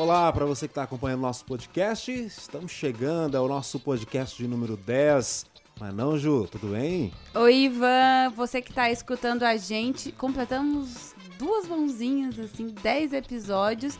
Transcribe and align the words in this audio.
Olá 0.00 0.32
para 0.32 0.46
você 0.46 0.66
que 0.66 0.70
está 0.70 0.84
acompanhando 0.84 1.20
nosso 1.20 1.44
podcast. 1.44 2.10
Estamos 2.10 2.72
chegando 2.72 3.36
ao 3.36 3.46
nosso 3.46 3.78
podcast 3.78 4.34
de 4.34 4.48
número 4.48 4.74
10. 4.74 5.44
Mas 5.78 5.94
não, 5.94 6.16
Ju, 6.16 6.48
tudo 6.50 6.68
bem? 6.68 7.12
Oi, 7.34 7.54
Ivan, 7.64 8.30
você 8.34 8.62
que 8.62 8.70
está 8.70 8.90
escutando 8.90 9.42
a 9.42 9.58
gente, 9.58 10.10
completamos 10.10 11.14
duas 11.38 11.68
mãozinhas, 11.68 12.38
assim, 12.38 12.68
10 12.82 13.12
episódios. 13.12 13.98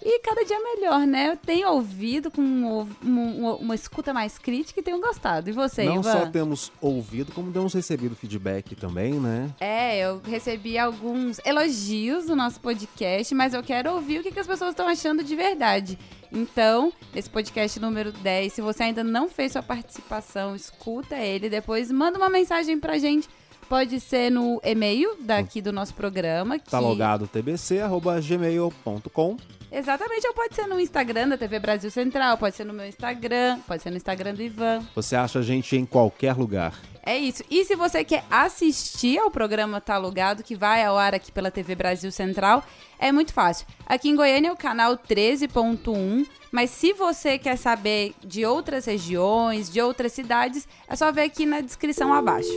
E 0.00 0.20
cada 0.20 0.44
dia 0.44 0.58
melhor, 0.60 1.06
né? 1.06 1.30
Eu 1.32 1.36
tenho 1.36 1.68
ouvido 1.70 2.30
com 2.30 2.40
uma, 2.40 3.56
uma 3.56 3.74
escuta 3.74 4.14
mais 4.14 4.38
crítica 4.38 4.78
e 4.78 4.82
tenho 4.82 5.00
gostado. 5.00 5.50
E 5.50 5.52
você, 5.52 5.84
Não 5.84 5.96
Ivan? 5.96 6.12
só 6.12 6.26
temos 6.26 6.70
ouvido, 6.80 7.32
como 7.32 7.50
temos 7.50 7.74
recebido 7.74 8.14
feedback 8.14 8.76
também, 8.76 9.14
né? 9.14 9.50
É, 9.58 9.98
eu 9.98 10.20
recebi 10.24 10.78
alguns 10.78 11.40
elogios 11.44 12.26
no 12.26 12.36
nosso 12.36 12.60
podcast, 12.60 13.34
mas 13.34 13.54
eu 13.54 13.62
quero 13.62 13.92
ouvir 13.92 14.20
o 14.20 14.22
que, 14.22 14.30
que 14.30 14.38
as 14.40 14.46
pessoas 14.46 14.70
estão 14.70 14.86
achando 14.86 15.24
de 15.24 15.34
verdade. 15.34 15.98
Então, 16.30 16.92
nesse 17.12 17.28
podcast 17.28 17.80
número 17.80 18.12
10, 18.12 18.52
se 18.52 18.60
você 18.60 18.84
ainda 18.84 19.02
não 19.02 19.28
fez 19.28 19.52
sua 19.52 19.62
participação, 19.62 20.54
escuta 20.54 21.16
ele, 21.16 21.48
depois 21.48 21.90
manda 21.90 22.18
uma 22.18 22.28
mensagem 22.30 22.78
pra 22.78 22.98
gente. 22.98 23.28
Pode 23.68 24.00
ser 24.00 24.30
no 24.30 24.58
e-mail 24.64 25.16
daqui 25.20 25.60
do 25.60 25.70
nosso 25.72 25.92
programa. 25.94 26.58
Que... 26.58 26.70
Tá 26.70 26.78
logado 26.78 27.26
tbc.gmail.com 27.26 29.36
Exatamente, 29.70 30.26
ou 30.26 30.32
pode 30.32 30.54
ser 30.54 30.66
no 30.66 30.80
Instagram 30.80 31.28
da 31.28 31.36
TV 31.36 31.58
Brasil 31.58 31.90
Central, 31.90 32.38
pode 32.38 32.56
ser 32.56 32.64
no 32.64 32.72
meu 32.72 32.86
Instagram, 32.86 33.58
pode 33.66 33.82
ser 33.82 33.90
no 33.90 33.98
Instagram 33.98 34.32
do 34.32 34.42
Ivan. 34.42 34.82
Você 34.94 35.14
acha 35.14 35.40
a 35.40 35.42
gente 35.42 35.76
em 35.76 35.84
qualquer 35.84 36.34
lugar. 36.34 36.72
É 37.04 37.16
isso. 37.16 37.42
E 37.50 37.64
se 37.64 37.76
você 37.76 38.04
quer 38.04 38.24
assistir 38.30 39.18
ao 39.18 39.30
programa 39.30 39.80
Tá 39.80 39.94
Alugado, 39.94 40.42
que 40.42 40.56
vai 40.56 40.84
ao 40.84 40.96
ar 40.96 41.14
aqui 41.14 41.30
pela 41.30 41.50
TV 41.50 41.74
Brasil 41.74 42.10
Central, 42.10 42.62
é 42.98 43.12
muito 43.12 43.32
fácil. 43.32 43.66
Aqui 43.86 44.08
em 44.08 44.16
Goiânia 44.16 44.48
é 44.48 44.52
o 44.52 44.56
canal 44.56 44.96
13.1, 44.96 46.26
mas 46.50 46.70
se 46.70 46.92
você 46.92 47.38
quer 47.38 47.56
saber 47.56 48.14
de 48.24 48.44
outras 48.44 48.86
regiões, 48.86 49.70
de 49.70 49.80
outras 49.80 50.12
cidades, 50.12 50.66
é 50.88 50.96
só 50.96 51.12
ver 51.12 51.22
aqui 51.22 51.44
na 51.44 51.60
descrição 51.60 52.12
abaixo. 52.12 52.48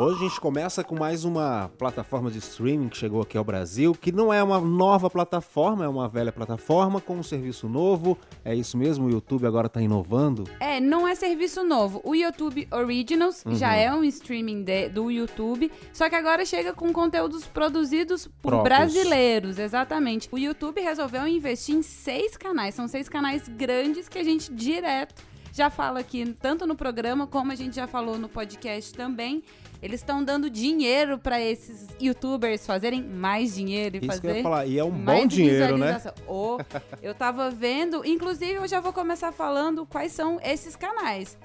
Hoje 0.00 0.24
a 0.24 0.28
gente 0.28 0.40
começa 0.40 0.84
com 0.84 0.96
mais 0.96 1.24
uma 1.24 1.72
plataforma 1.76 2.30
de 2.30 2.38
streaming 2.38 2.88
que 2.88 2.96
chegou 2.96 3.20
aqui 3.20 3.36
ao 3.36 3.42
Brasil, 3.42 3.92
que 4.00 4.12
não 4.12 4.32
é 4.32 4.40
uma 4.40 4.60
nova 4.60 5.10
plataforma, 5.10 5.84
é 5.84 5.88
uma 5.88 6.08
velha 6.08 6.30
plataforma 6.30 7.00
com 7.00 7.16
um 7.16 7.22
serviço 7.24 7.68
novo. 7.68 8.16
É 8.44 8.54
isso 8.54 8.78
mesmo, 8.78 9.06
o 9.06 9.10
YouTube 9.10 9.44
agora 9.44 9.66
está 9.66 9.82
inovando? 9.82 10.44
É, 10.60 10.78
não 10.78 11.08
é 11.08 11.16
serviço 11.16 11.64
novo. 11.64 12.00
O 12.04 12.14
YouTube 12.14 12.68
Originals 12.70 13.44
uhum. 13.44 13.56
já 13.56 13.74
é 13.74 13.92
um 13.92 14.04
streaming 14.04 14.62
de, 14.62 14.88
do 14.88 15.10
YouTube, 15.10 15.68
só 15.92 16.08
que 16.08 16.14
agora 16.14 16.46
chega 16.46 16.72
com 16.72 16.92
conteúdos 16.92 17.44
produzidos 17.46 18.28
por 18.40 18.50
Próprios. 18.50 18.92
brasileiros, 18.92 19.58
exatamente. 19.58 20.28
O 20.30 20.38
YouTube 20.38 20.80
resolveu 20.80 21.26
investir 21.26 21.74
em 21.74 21.82
seis 21.82 22.36
canais, 22.36 22.76
são 22.76 22.86
seis 22.86 23.08
canais 23.08 23.48
grandes 23.48 24.08
que 24.08 24.20
a 24.20 24.22
gente 24.22 24.54
direto 24.54 25.26
já 25.58 25.68
fala 25.68 26.00
aqui, 26.00 26.36
tanto 26.40 26.66
no 26.66 26.76
programa 26.76 27.26
como 27.26 27.52
a 27.52 27.54
gente 27.54 27.74
já 27.76 27.86
falou 27.86 28.16
no 28.16 28.28
podcast 28.28 28.94
também. 28.94 29.42
Eles 29.82 30.00
estão 30.00 30.24
dando 30.24 30.48
dinheiro 30.48 31.18
para 31.18 31.40
esses 31.40 31.86
youtubers 32.00 32.64
fazerem 32.66 33.02
mais 33.02 33.54
dinheiro 33.54 33.96
e 33.96 33.98
Isso 33.98 34.06
fazer. 34.06 34.20
Que 34.20 34.26
eu 34.28 34.36
ia 34.36 34.42
falar. 34.42 34.66
E 34.66 34.78
é 34.78 34.84
um 34.84 34.90
bom 34.90 35.26
dinheiro, 35.26 35.76
né? 35.76 36.00
Oh, 36.26 36.58
eu 37.02 37.14
tava 37.14 37.50
vendo, 37.50 38.04
inclusive 38.04 38.54
eu 38.54 38.68
já 38.68 38.80
vou 38.80 38.92
começar 38.92 39.32
falando 39.32 39.84
quais 39.84 40.12
são 40.12 40.40
esses 40.42 40.74
canais. 40.74 41.36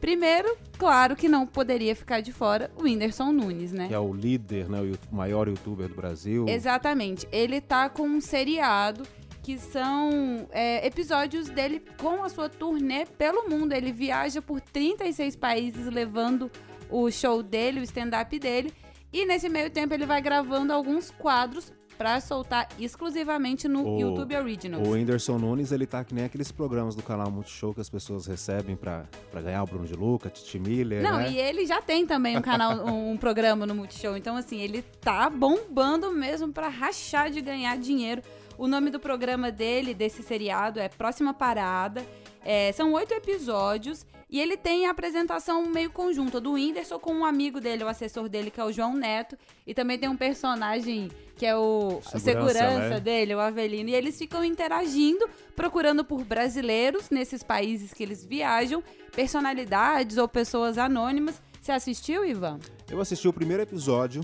Primeiro, 0.00 0.56
claro 0.78 1.14
que 1.14 1.28
não 1.28 1.46
poderia 1.46 1.94
ficar 1.94 2.20
de 2.20 2.32
fora 2.32 2.70
o 2.76 2.82
Whindersson 2.82 3.30
Nunes, 3.30 3.72
né? 3.72 3.88
Que 3.88 3.94
é 3.94 3.98
o 3.98 4.12
líder, 4.12 4.68
né? 4.68 4.80
O 4.80 5.14
maior 5.14 5.48
youtuber 5.48 5.88
do 5.88 5.94
Brasil. 5.94 6.46
Exatamente. 6.48 7.26
Ele 7.30 7.60
tá 7.60 7.88
com 7.88 8.02
um 8.02 8.20
seriado 8.20 9.04
que 9.42 9.58
são 9.58 10.46
é, 10.52 10.86
episódios 10.86 11.48
dele 11.48 11.82
com 12.00 12.22
a 12.22 12.28
sua 12.28 12.48
turnê 12.48 13.04
pelo 13.06 13.48
mundo. 13.48 13.72
Ele 13.72 13.92
viaja 13.92 14.40
por 14.40 14.60
36 14.60 15.34
países 15.36 15.86
levando 15.86 16.50
o 16.88 17.10
show 17.10 17.42
dele, 17.42 17.80
o 17.80 17.82
stand-up 17.82 18.38
dele. 18.38 18.72
E 19.12 19.26
nesse 19.26 19.48
meio 19.48 19.68
tempo 19.68 19.92
ele 19.92 20.06
vai 20.06 20.22
gravando 20.22 20.72
alguns 20.72 21.10
quadros 21.10 21.72
para 21.98 22.20
soltar 22.20 22.68
exclusivamente 22.78 23.68
no 23.68 23.86
o, 23.86 24.00
YouTube 24.00 24.34
Originals. 24.36 24.88
O 24.88 24.92
Whindersson 24.92 25.38
Nunes, 25.38 25.70
ele 25.70 25.86
tá 25.86 26.02
que 26.02 26.14
nem 26.14 26.24
aqueles 26.24 26.50
programas 26.50 26.96
do 26.96 27.02
canal 27.02 27.30
Multishow 27.30 27.74
que 27.74 27.80
as 27.80 27.88
pessoas 27.88 28.26
recebem 28.26 28.74
para 28.74 29.06
ganhar 29.34 29.62
o 29.62 29.66
Bruno 29.66 29.86
de 29.86 29.94
Luca, 29.94 30.30
Titi 30.30 30.58
Miller, 30.58 31.02
Não, 31.02 31.18
né? 31.18 31.30
e 31.30 31.38
ele 31.38 31.66
já 31.66 31.80
tem 31.80 32.06
também 32.06 32.36
um 32.36 32.42
canal, 32.42 32.86
um 32.86 33.16
programa 33.16 33.66
no 33.66 33.74
Multishow. 33.74 34.16
Então, 34.16 34.36
assim, 34.36 34.60
ele 34.60 34.82
tá 35.00 35.28
bombando 35.28 36.10
mesmo 36.10 36.52
para 36.52 36.68
rachar 36.68 37.30
de 37.30 37.40
ganhar 37.40 37.76
dinheiro. 37.76 38.22
O 38.58 38.66
nome 38.66 38.90
do 38.90 39.00
programa 39.00 39.50
dele, 39.50 39.94
desse 39.94 40.22
seriado, 40.22 40.78
é 40.78 40.88
Próxima 40.88 41.32
Parada. 41.32 42.04
É, 42.44 42.72
são 42.72 42.92
oito 42.92 43.14
episódios 43.14 44.04
e 44.32 44.40
ele 44.40 44.56
tem 44.56 44.86
a 44.86 44.90
apresentação 44.90 45.66
meio 45.66 45.90
conjunta 45.90 46.40
do 46.40 46.52
Whindersson 46.52 46.98
com 46.98 47.12
um 47.12 47.24
amigo 47.24 47.60
dele, 47.60 47.84
o 47.84 47.88
assessor 47.88 48.30
dele, 48.30 48.50
que 48.50 48.58
é 48.58 48.64
o 48.64 48.72
João 48.72 48.94
Neto. 48.94 49.36
E 49.66 49.74
também 49.74 49.98
tem 49.98 50.08
um 50.08 50.16
personagem 50.16 51.10
que 51.36 51.44
é 51.44 51.54
o 51.54 52.00
segurança, 52.02 52.20
segurança 52.20 52.88
né? 52.88 53.00
dele, 53.00 53.34
o 53.34 53.40
Avelino. 53.40 53.90
E 53.90 53.94
eles 53.94 54.16
ficam 54.16 54.42
interagindo, 54.42 55.28
procurando 55.54 56.02
por 56.02 56.24
brasileiros 56.24 57.10
nesses 57.10 57.42
países 57.42 57.92
que 57.92 58.02
eles 58.02 58.24
viajam, 58.24 58.82
personalidades 59.14 60.16
ou 60.16 60.26
pessoas 60.26 60.78
anônimas. 60.78 61.40
Você 61.60 61.72
assistiu, 61.72 62.24
Ivan? 62.24 62.58
Eu 62.90 63.00
assisti 63.02 63.28
o 63.28 63.32
primeiro 63.34 63.62
episódio. 63.62 64.22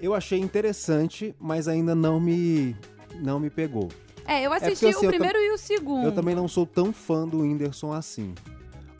Eu 0.00 0.14
achei 0.14 0.38
interessante, 0.38 1.34
mas 1.40 1.66
ainda 1.66 1.92
não 1.92 2.20
me, 2.20 2.76
não 3.16 3.38
me 3.40 3.50
pegou. 3.50 3.88
É, 4.26 4.42
eu 4.42 4.52
assisti 4.52 4.86
é 4.86 4.90
porque, 4.90 4.96
assim, 4.96 5.06
o 5.06 5.10
primeiro 5.10 5.38
e 5.38 5.50
o 5.52 5.56
segundo. 5.56 6.04
Eu 6.04 6.12
também 6.12 6.34
não 6.34 6.46
sou 6.46 6.66
tão 6.66 6.92
fã 6.92 7.26
do 7.26 7.40
Whindersson 7.40 7.92
assim. 7.92 8.34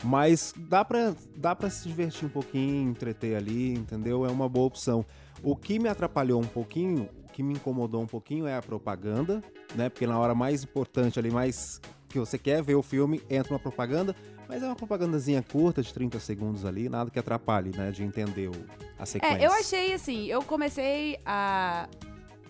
Mas 0.03 0.53
dá 0.57 0.83
pra, 0.83 1.13
dá 1.35 1.55
pra 1.55 1.69
se 1.69 1.87
divertir 1.87 2.25
um 2.25 2.29
pouquinho, 2.29 2.89
entreter 2.89 3.35
ali, 3.35 3.73
entendeu? 3.73 4.25
É 4.25 4.29
uma 4.29 4.47
boa 4.47 4.65
opção. 4.65 5.05
O 5.43 5.55
que 5.55 5.77
me 5.77 5.89
atrapalhou 5.89 6.41
um 6.41 6.47
pouquinho, 6.47 7.09
o 7.27 7.31
que 7.31 7.43
me 7.43 7.53
incomodou 7.53 8.01
um 8.01 8.07
pouquinho 8.07 8.47
é 8.47 8.55
a 8.55 8.61
propaganda, 8.61 9.43
né? 9.75 9.89
Porque 9.89 10.07
na 10.07 10.17
hora 10.17 10.33
mais 10.33 10.63
importante 10.63 11.19
ali, 11.19 11.29
mais 11.29 11.81
que 12.07 12.17
você 12.17 12.37
quer 12.37 12.63
ver 12.63 12.75
o 12.75 12.81
filme, 12.81 13.21
entra 13.29 13.53
uma 13.53 13.59
propaganda, 13.59 14.15
mas 14.47 14.63
é 14.63 14.65
uma 14.65 14.75
propagandazinha 14.75 15.43
curta 15.43 15.83
de 15.83 15.93
30 15.93 16.19
segundos 16.19 16.65
ali, 16.65 16.89
nada 16.89 17.11
que 17.11 17.19
atrapalhe, 17.19 17.71
né? 17.75 17.91
De 17.91 18.03
entender 18.03 18.47
o, 18.47 18.53
a 18.97 19.05
sequência. 19.05 19.37
É, 19.37 19.45
eu 19.45 19.51
achei 19.51 19.93
assim, 19.93 20.25
eu 20.25 20.41
comecei 20.41 21.19
a 21.25 21.87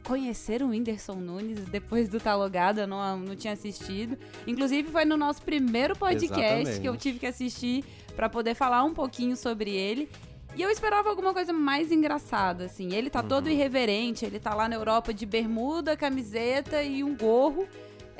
conhecer 0.10 0.64
o 0.64 0.70
Whindersson 0.70 1.14
Nunes 1.14 1.60
depois 1.66 2.10
do 2.10 2.20
Talogado, 2.20 2.80
eu 2.80 2.88
não, 2.88 3.20
não 3.20 3.36
tinha 3.36 3.54
assistido. 3.54 4.18
Inclusive, 4.48 4.92
foi 4.92 5.06
no 5.06 5.16
nosso 5.16 5.40
primeiro 5.44 5.96
podcast 5.96 6.44
Exatamente. 6.44 6.82
que 6.82 6.90
eu 6.90 6.98
tive 6.98 7.20
que 7.20 7.28
assistir 7.28 7.86
para 8.16 8.28
poder 8.28 8.56
falar 8.56 8.84
um 8.84 8.92
pouquinho 8.92 9.38
sobre 9.38 9.70
ele. 9.70 10.10
E 10.56 10.64
eu 10.64 10.72
esperava 10.72 11.10
alguma 11.10 11.32
coisa 11.32 11.54
mais 11.54 11.92
engraçada, 11.92 12.66
assim. 12.66 12.92
Ele 12.92 13.08
tá 13.08 13.22
uhum. 13.22 13.28
todo 13.28 13.50
irreverente, 13.50 14.26
ele 14.26 14.40
tá 14.40 14.56
lá 14.56 14.68
na 14.68 14.76
Europa 14.76 15.14
de 15.14 15.28
bermuda, 15.28 15.96
camiseta 15.96 16.82
e 16.82 17.04
um 17.04 17.16
gorro. 17.16 17.68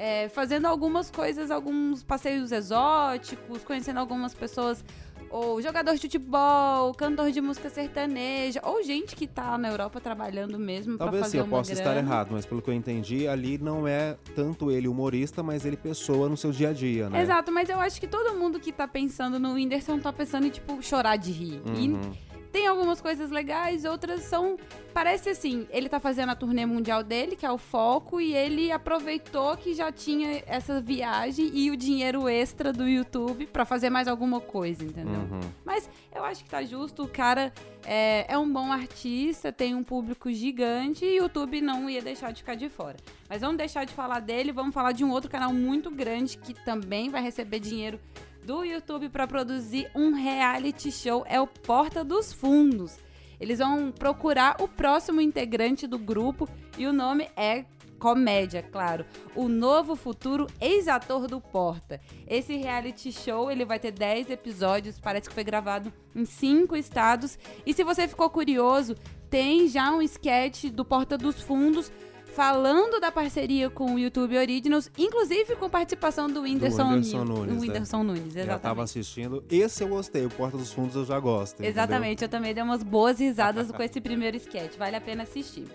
É, 0.02 0.30
fazendo 0.30 0.66
algumas 0.66 1.12
coisas, 1.12 1.52
alguns 1.52 2.04
passeios 2.04 2.54
exóticos, 2.54 3.66
conhecendo 3.66 4.00
algumas 4.00 4.34
pessoas 4.34 4.82
ou 5.30 5.62
jogador 5.62 5.94
de 5.94 6.00
futebol, 6.00 6.94
cantor 6.94 7.32
de 7.32 7.42
música 7.42 7.70
sertaneja, 7.70 8.62
ou 8.64 8.82
gente 8.82 9.14
que 9.14 9.28
tá 9.28 9.58
na 9.58 9.70
Europa 9.70 10.00
trabalhando 10.00 10.58
mesmo 10.58 10.98
para 10.98 11.12
fazer 11.12 11.30
sim, 11.32 11.38
eu 11.40 11.48
possa 11.48 11.74
estar 11.74 11.98
errado, 11.98 12.30
mas 12.32 12.46
pelo 12.46 12.62
que 12.62 12.70
eu 12.70 12.74
entendi, 12.74 13.28
ali 13.28 13.58
não 13.58 13.86
é 13.86 14.18
tanto 14.36 14.72
ele 14.72 14.88
humorista, 14.88 15.44
mas 15.44 15.66
ele 15.66 15.76
pessoa 15.78 16.30
no 16.30 16.38
seu 16.38 16.52
dia 16.52 16.70
a 16.70 16.74
dia, 16.74 17.10
né? 17.10 17.22
Exato, 17.22 17.52
mas 17.52 17.70
eu 17.70 17.80
acho 17.80 18.00
que 18.00 18.08
todo 18.08 18.36
mundo 18.38 18.60
que 18.60 18.72
tá 18.72 18.88
pensando 18.88 19.38
no 19.38 19.54
Whindersson 19.54 20.00
tá 20.00 20.12
pensando 20.12 20.48
em, 20.48 20.50
tipo, 20.50 20.82
chorar 20.82 21.18
de 21.18 21.32
rir. 21.32 21.62
Uhum. 21.66 21.76
E 21.76 22.29
tem 22.52 22.68
algumas 22.68 23.00
coisas 23.00 23.30
legais, 23.30 23.86
outras 23.86 24.22
são. 24.22 24.58
Parece 24.94 25.30
assim, 25.30 25.68
ele 25.70 25.88
tá 25.88 26.00
fazendo 26.00 26.30
a 26.30 26.36
turnê 26.36 26.66
mundial 26.66 27.04
dele, 27.04 27.36
que 27.36 27.46
é 27.46 27.52
o 27.52 27.58
foco, 27.58 28.20
e 28.20 28.34
ele 28.36 28.72
aproveitou 28.72 29.56
que 29.56 29.74
já 29.74 29.92
tinha 29.92 30.44
essa 30.48 30.82
viagem 30.82 31.52
e 31.54 31.70
o 31.70 31.78
dinheiro 31.78 32.28
extra 32.28 32.74
do 32.74 32.88
YouTube 32.88 33.46
para 33.46 33.66
fazer 33.66 33.90
mais 33.90 34.08
alguma 34.08 34.42
coisa, 34.42 34.84
entendeu? 34.84 35.22
Uhum. 35.22 35.40
Mas 35.64 35.88
eu 36.14 36.24
acho 36.24 36.44
que 36.44 36.50
tá 36.50 36.64
justo, 36.64 37.04
o 37.04 37.08
cara 37.08 37.54
é, 37.86 38.26
é 38.28 38.38
um 38.38 38.52
bom 38.52 38.72
artista, 38.72 39.52
tem 39.52 39.76
um 39.76 39.84
público 39.84 40.32
gigante 40.32 41.06
e 41.06 41.20
o 41.20 41.24
YouTube 41.24 41.62
não 41.62 41.90
ia 41.90 42.02
deixar 42.02 42.32
de 42.32 42.40
ficar 42.40 42.56
de 42.56 42.68
fora. 42.68 42.98
Mas 43.30 43.42
vamos 43.42 43.58
deixar 43.58 43.86
de 43.86 43.94
falar 43.94 44.20
dele, 44.20 44.52
vamos 44.52 44.74
falar 44.74 44.92
de 44.92 45.04
um 45.04 45.12
outro 45.12 45.30
canal 45.30 45.54
muito 45.54 45.92
grande 45.92 46.38
que 46.38 46.54
também 46.54 47.10
vai 47.10 47.22
receber 47.22 47.60
dinheiro 47.60 48.00
do 48.44 48.64
YouTube 48.64 49.10
para 49.10 49.28
produzir 49.28 49.90
um 49.96 50.14
reality 50.14 50.92
show 50.92 51.24
é 51.28 51.40
o 51.40 51.48
Porta 51.48 52.04
dos 52.04 52.34
Fundos. 52.34 52.98
Eles 53.40 53.60
vão 53.60 53.92
procurar 53.92 54.58
o 54.60 54.68
próximo 54.68 55.22
integrante 55.22 55.88
do 55.88 55.98
grupo 55.98 56.48
e 56.78 56.86
o 56.86 56.94
nome 56.94 57.30
é 57.38 57.66
comédia, 58.00 58.64
claro. 58.64 59.06
O 59.36 59.48
novo 59.48 59.96
futuro 59.96 60.48
ex-ator 60.60 61.28
do 61.28 61.40
Porta. 61.40 62.02
Esse 62.28 62.56
reality 62.56 63.12
show, 63.12 63.52
ele 63.52 63.66
vai 63.66 63.78
ter 63.78 63.92
10 63.92 64.32
episódios, 64.32 65.00
parece 65.00 65.28
que 65.28 65.36
foi 65.36 65.44
gravado 65.44 65.94
em 66.16 66.26
5 66.26 66.76
estados. 66.76 67.38
E 67.66 67.74
se 67.74 67.84
você 67.84 68.08
ficou 68.08 68.30
curioso, 68.30 68.96
tem 69.30 69.68
já 69.68 69.92
um 69.92 70.02
sketch 70.02 70.66
do 70.66 70.84
Porta 70.84 71.18
dos 71.18 71.42
Fundos 71.42 71.92
falando 72.34 73.00
da 73.00 73.12
parceria 73.12 73.70
com 73.70 73.96
o 73.96 74.00
YouTube 74.00 74.38
Originals, 74.38 74.90
inclusive 74.98 75.56
com 75.56 75.70
participação 75.70 76.30
do 76.30 76.42
Whindersson, 76.42 76.84
do 76.84 76.96
Whindersson 76.96 77.24
Nunes. 77.24 77.58
O 77.58 77.60
Whindersson 77.62 77.98
né? 77.98 78.04
Nunes, 78.04 78.26
exatamente. 78.28 78.48
Já 78.48 78.60
tava 78.60 78.84
assistindo. 78.84 79.44
Esse 79.50 79.84
eu 79.84 79.88
gostei, 79.88 80.26
o 80.26 80.30
Porta 80.30 80.58
dos 80.58 80.72
Fundos 80.72 80.96
eu 80.96 81.06
já 81.06 81.20
gosto. 81.20 81.62
Exatamente, 81.64 82.24
entendeu? 82.24 82.28
eu 82.28 82.30
também 82.30 82.54
dei 82.54 82.64
umas 82.64 82.84
boas 82.84 83.20
risadas 83.20 83.72
com 83.72 83.82
esse 83.84 84.00
primeiro 84.00 84.38
sketch. 84.38 84.78
Vale 84.78 84.96
a 84.96 85.02
pena 85.02 85.24
assistir. 85.24 85.66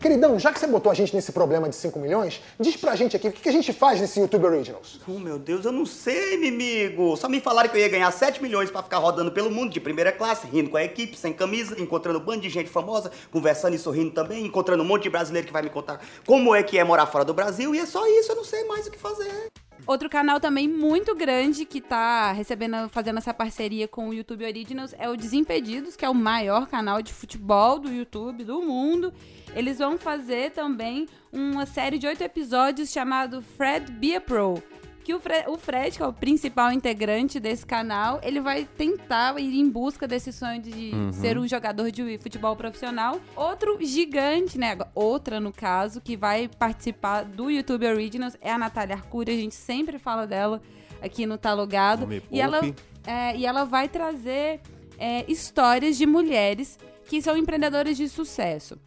Queridão, 0.00 0.38
já 0.38 0.50
que 0.50 0.58
você 0.58 0.66
botou 0.66 0.90
a 0.90 0.94
gente 0.94 1.14
nesse 1.14 1.30
problema 1.30 1.68
de 1.68 1.76
5 1.76 1.98
milhões, 1.98 2.40
diz 2.58 2.74
pra 2.74 2.96
gente 2.96 3.14
aqui 3.14 3.28
o 3.28 3.32
que 3.32 3.46
a 3.46 3.52
gente 3.52 3.70
faz 3.70 4.00
nesse 4.00 4.18
YouTube 4.18 4.46
Originals. 4.46 4.98
Oh, 5.06 5.18
meu 5.18 5.38
Deus, 5.38 5.66
eu 5.66 5.72
não 5.72 5.84
sei, 5.84 6.36
inimigo. 6.36 7.18
Só 7.18 7.28
me 7.28 7.38
falaram 7.38 7.68
que 7.68 7.76
eu 7.76 7.80
ia 7.82 7.88
ganhar 7.88 8.10
7 8.10 8.42
milhões 8.42 8.70
pra 8.70 8.82
ficar 8.82 8.96
rodando 8.96 9.30
pelo 9.30 9.50
mundo 9.50 9.70
de 9.70 9.78
primeira 9.78 10.10
classe, 10.10 10.46
rindo 10.46 10.70
com 10.70 10.78
a 10.78 10.82
equipe, 10.82 11.18
sem 11.18 11.34
camisa, 11.34 11.78
encontrando 11.78 12.18
um 12.18 12.22
bando 12.22 12.40
de 12.40 12.48
gente 12.48 12.70
famosa, 12.70 13.12
conversando 13.30 13.74
e 13.74 13.78
sorrindo 13.78 14.12
também, 14.12 14.46
encontrando 14.46 14.82
um 14.82 14.86
monte 14.86 15.02
de 15.02 15.10
brasileiro 15.10 15.46
que 15.46 15.52
vai 15.52 15.60
me 15.60 15.68
contar 15.68 16.00
como 16.26 16.54
é 16.54 16.62
que 16.62 16.78
é 16.78 16.82
morar 16.82 17.04
fora 17.04 17.24
do 17.26 17.34
Brasil. 17.34 17.74
E 17.74 17.78
é 17.78 17.84
só 17.84 18.06
isso, 18.06 18.32
eu 18.32 18.36
não 18.36 18.44
sei 18.44 18.64
mais 18.64 18.86
o 18.86 18.90
que 18.90 18.98
fazer. 18.98 19.50
Outro 19.86 20.08
canal 20.08 20.38
também 20.38 20.68
muito 20.68 21.14
grande 21.14 21.64
que 21.64 21.80
tá 21.80 22.32
recebendo, 22.32 22.88
fazendo 22.90 23.18
essa 23.18 23.34
parceria 23.34 23.88
com 23.88 24.08
o 24.08 24.14
YouTube 24.14 24.44
Originals 24.44 24.94
é 24.98 25.08
o 25.08 25.16
Desimpedidos, 25.16 25.96
que 25.96 26.04
é 26.04 26.08
o 26.08 26.14
maior 26.14 26.68
canal 26.68 27.02
de 27.02 27.12
futebol 27.12 27.78
do 27.78 27.90
YouTube 27.90 28.44
do 28.44 28.62
mundo. 28.62 29.12
Eles 29.54 29.78
vão 29.78 29.98
fazer 29.98 30.52
também 30.52 31.08
uma 31.32 31.66
série 31.66 31.98
de 31.98 32.06
oito 32.06 32.22
episódios 32.22 32.90
chamado 32.90 33.42
Fred 33.42 33.90
Be 33.90 34.14
a 34.14 34.20
Pro. 34.20 34.62
Que 35.02 35.14
o 35.14 35.20
Fred, 35.20 35.48
o 35.48 35.56
Fred, 35.56 35.96
que 35.96 36.02
é 36.02 36.06
o 36.06 36.12
principal 36.12 36.70
integrante 36.72 37.40
desse 37.40 37.64
canal, 37.64 38.20
ele 38.22 38.40
vai 38.40 38.64
tentar 38.64 39.38
ir 39.40 39.58
em 39.58 39.68
busca 39.68 40.06
desse 40.06 40.32
sonho 40.32 40.60
de 40.60 40.90
Uhum. 40.94 41.12
ser 41.12 41.38
um 41.38 41.48
jogador 41.48 41.90
de 41.90 42.18
futebol 42.18 42.54
profissional. 42.54 43.18
Outro 43.34 43.78
gigante, 43.80 44.58
né? 44.58 44.76
Outra, 44.94 45.40
no 45.40 45.52
caso, 45.52 46.00
que 46.00 46.16
vai 46.16 46.48
participar 46.48 47.24
do 47.24 47.50
YouTube 47.50 47.86
Originals 47.86 48.36
é 48.40 48.52
a 48.52 48.58
Natália 48.58 48.94
Arcuri. 48.96 49.32
A 49.32 49.36
gente 49.36 49.54
sempre 49.54 49.98
fala 49.98 50.26
dela 50.26 50.60
aqui 51.02 51.24
no 51.26 51.38
Tá 51.38 51.54
Logado. 51.54 52.00
Não 52.02 52.08
me 52.08 52.22
E 52.30 52.40
ela, 52.40 52.60
é, 53.06 53.36
e 53.36 53.46
ela 53.46 53.64
vai 53.64 53.88
trazer 53.88 54.60
é, 54.98 55.24
histórias 55.26 55.96
de 55.96 56.04
mulheres 56.04 56.78
que 57.06 57.22
são 57.22 57.36
empreendedoras 57.36 57.96
de 57.96 58.08
sucesso. 58.08 58.78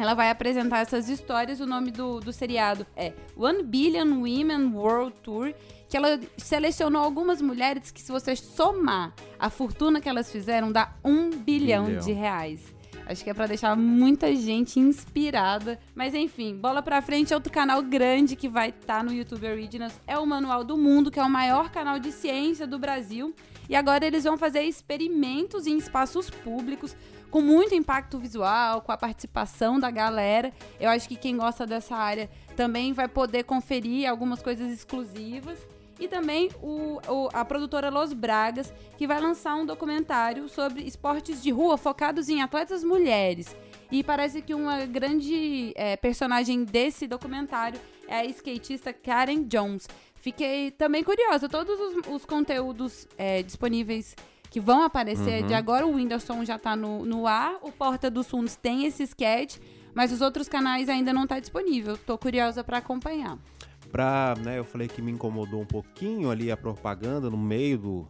Ela 0.00 0.14
vai 0.14 0.30
apresentar 0.30 0.78
essas 0.78 1.10
histórias. 1.10 1.60
O 1.60 1.66
nome 1.66 1.90
do, 1.90 2.20
do 2.20 2.32
seriado 2.32 2.86
é 2.96 3.12
One 3.36 3.62
Billion 3.62 4.06
Women 4.22 4.72
World 4.74 5.14
Tour. 5.22 5.52
Que 5.88 5.96
ela 5.96 6.18
selecionou 6.38 7.02
algumas 7.02 7.42
mulheres 7.42 7.90
que, 7.90 8.00
se 8.00 8.10
você 8.10 8.34
somar 8.34 9.12
a 9.38 9.50
fortuna 9.50 10.00
que 10.00 10.08
elas 10.08 10.32
fizeram, 10.32 10.72
dá 10.72 10.94
um 11.04 11.30
bilhão, 11.30 11.84
Bilhão. 11.84 12.00
de 12.00 12.12
reais. 12.12 12.74
Acho 13.04 13.24
que 13.24 13.30
é 13.30 13.34
pra 13.34 13.46
deixar 13.46 13.76
muita 13.76 14.34
gente 14.36 14.78
inspirada. 14.78 15.78
Mas 15.94 16.14
enfim, 16.14 16.56
bola 16.56 16.80
pra 16.80 17.02
frente, 17.02 17.34
outro 17.34 17.52
canal 17.52 17.82
grande 17.82 18.36
que 18.36 18.48
vai 18.48 18.68
estar 18.68 19.02
no 19.02 19.12
YouTube 19.12 19.48
Originals 19.48 20.00
é 20.06 20.16
o 20.16 20.24
Manual 20.24 20.62
do 20.62 20.78
Mundo, 20.78 21.10
que 21.10 21.18
é 21.18 21.22
o 21.22 21.28
maior 21.28 21.70
canal 21.70 21.98
de 21.98 22.12
ciência 22.12 22.68
do 22.68 22.78
Brasil. 22.78 23.34
E 23.68 23.74
agora 23.74 24.06
eles 24.06 24.24
vão 24.24 24.38
fazer 24.38 24.62
experimentos 24.62 25.66
em 25.66 25.76
espaços 25.76 26.30
públicos 26.30 26.96
com 27.30 27.40
muito 27.40 27.74
impacto 27.74 28.18
visual, 28.18 28.80
com 28.82 28.92
a 28.92 28.96
participação 28.96 29.78
da 29.78 29.90
galera. 29.90 30.52
Eu 30.78 30.90
acho 30.90 31.08
que 31.08 31.16
quem 31.16 31.36
gosta 31.36 31.66
dessa 31.66 31.94
área 31.96 32.28
também 32.56 32.92
vai 32.92 33.08
poder 33.08 33.44
conferir 33.44 34.08
algumas 34.10 34.42
coisas 34.42 34.70
exclusivas. 34.72 35.58
E 35.98 36.08
também 36.08 36.48
o, 36.62 36.98
o- 37.08 37.28
a 37.32 37.44
produtora 37.44 37.90
Los 37.90 38.14
Bragas, 38.14 38.72
que 38.96 39.06
vai 39.06 39.20
lançar 39.20 39.54
um 39.54 39.66
documentário 39.66 40.48
sobre 40.48 40.82
esportes 40.82 41.42
de 41.42 41.50
rua 41.50 41.76
focados 41.76 42.30
em 42.30 42.40
atletas 42.42 42.82
mulheres. 42.82 43.54
E 43.92 44.02
parece 44.02 44.40
que 44.40 44.54
uma 44.54 44.86
grande 44.86 45.72
é, 45.76 45.96
personagem 45.98 46.64
desse 46.64 47.06
documentário 47.06 47.78
é 48.08 48.20
a 48.20 48.24
skatista 48.24 48.94
Karen 48.94 49.42
Jones. 49.42 49.86
Fiquei 50.14 50.70
também 50.70 51.04
curiosa. 51.04 51.48
Todos 51.50 51.78
os, 51.78 52.06
os 52.08 52.24
conteúdos 52.24 53.06
é, 53.18 53.42
disponíveis 53.42 54.16
que 54.50 54.60
vão 54.60 54.82
aparecer 54.82 55.44
de 55.44 55.54
agora, 55.54 55.86
o 55.86 55.94
Whindersson 55.94 56.44
já 56.44 56.58
tá 56.58 56.74
no, 56.74 57.04
no 57.06 57.26
ar, 57.26 57.58
o 57.62 57.70
Porta 57.70 58.10
dos 58.10 58.28
Fundos 58.28 58.56
tem 58.56 58.84
esse 58.84 59.04
sketch, 59.04 59.58
mas 59.94 60.12
os 60.12 60.20
outros 60.20 60.48
canais 60.48 60.88
ainda 60.88 61.12
não 61.12 61.26
tá 61.26 61.38
disponível. 61.38 61.96
Tô 61.96 62.18
curiosa 62.18 62.64
para 62.64 62.78
acompanhar. 62.78 63.38
Pra, 63.92 64.34
né, 64.40 64.58
eu 64.58 64.64
falei 64.64 64.88
que 64.88 65.00
me 65.00 65.12
incomodou 65.12 65.60
um 65.60 65.66
pouquinho 65.66 66.30
ali 66.30 66.50
a 66.50 66.56
propaganda 66.56 67.30
no 67.30 67.38
meio 67.38 67.78
do. 67.78 68.08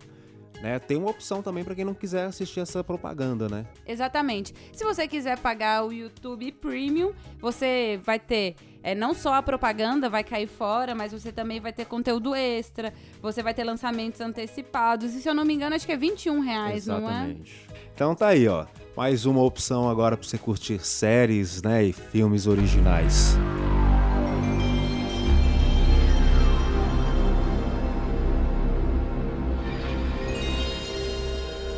Né, 0.62 0.78
tem 0.78 0.96
uma 0.96 1.10
opção 1.10 1.42
também 1.42 1.64
pra 1.64 1.74
quem 1.74 1.84
não 1.84 1.94
quiser 1.94 2.26
assistir 2.26 2.60
essa 2.60 2.82
propaganda, 2.84 3.48
né? 3.48 3.66
Exatamente. 3.86 4.54
Se 4.72 4.84
você 4.84 5.08
quiser 5.08 5.38
pagar 5.38 5.84
o 5.84 5.92
YouTube 5.92 6.52
Premium, 6.52 7.12
você 7.38 7.98
vai 8.04 8.18
ter 8.18 8.56
é, 8.82 8.94
não 8.94 9.12
só 9.14 9.34
a 9.34 9.42
propaganda 9.42 10.08
vai 10.08 10.24
cair 10.24 10.46
fora, 10.46 10.94
mas 10.94 11.12
você 11.12 11.30
também 11.30 11.60
vai 11.60 11.72
ter 11.72 11.84
conteúdo 11.84 12.34
extra, 12.34 12.92
você 13.20 13.42
vai 13.42 13.52
ter 13.52 13.64
lançamentos 13.64 14.20
antecipados. 14.20 15.14
E 15.14 15.20
se 15.20 15.28
eu 15.28 15.34
não 15.34 15.44
me 15.44 15.54
engano, 15.54 15.74
acho 15.74 15.86
que 15.86 15.92
é 15.92 15.96
21 15.96 16.40
reais, 16.40 16.86
não 16.86 16.96
é? 16.96 16.98
Exatamente. 16.98 17.68
Então 17.94 18.14
tá 18.14 18.28
aí, 18.28 18.48
ó. 18.48 18.66
Mais 18.96 19.26
uma 19.26 19.42
opção 19.42 19.88
agora 19.88 20.16
pra 20.16 20.26
você 20.26 20.38
curtir 20.38 20.84
séries, 20.84 21.62
né, 21.62 21.84
e 21.84 21.92
filmes 21.92 22.46
originais. 22.46 23.36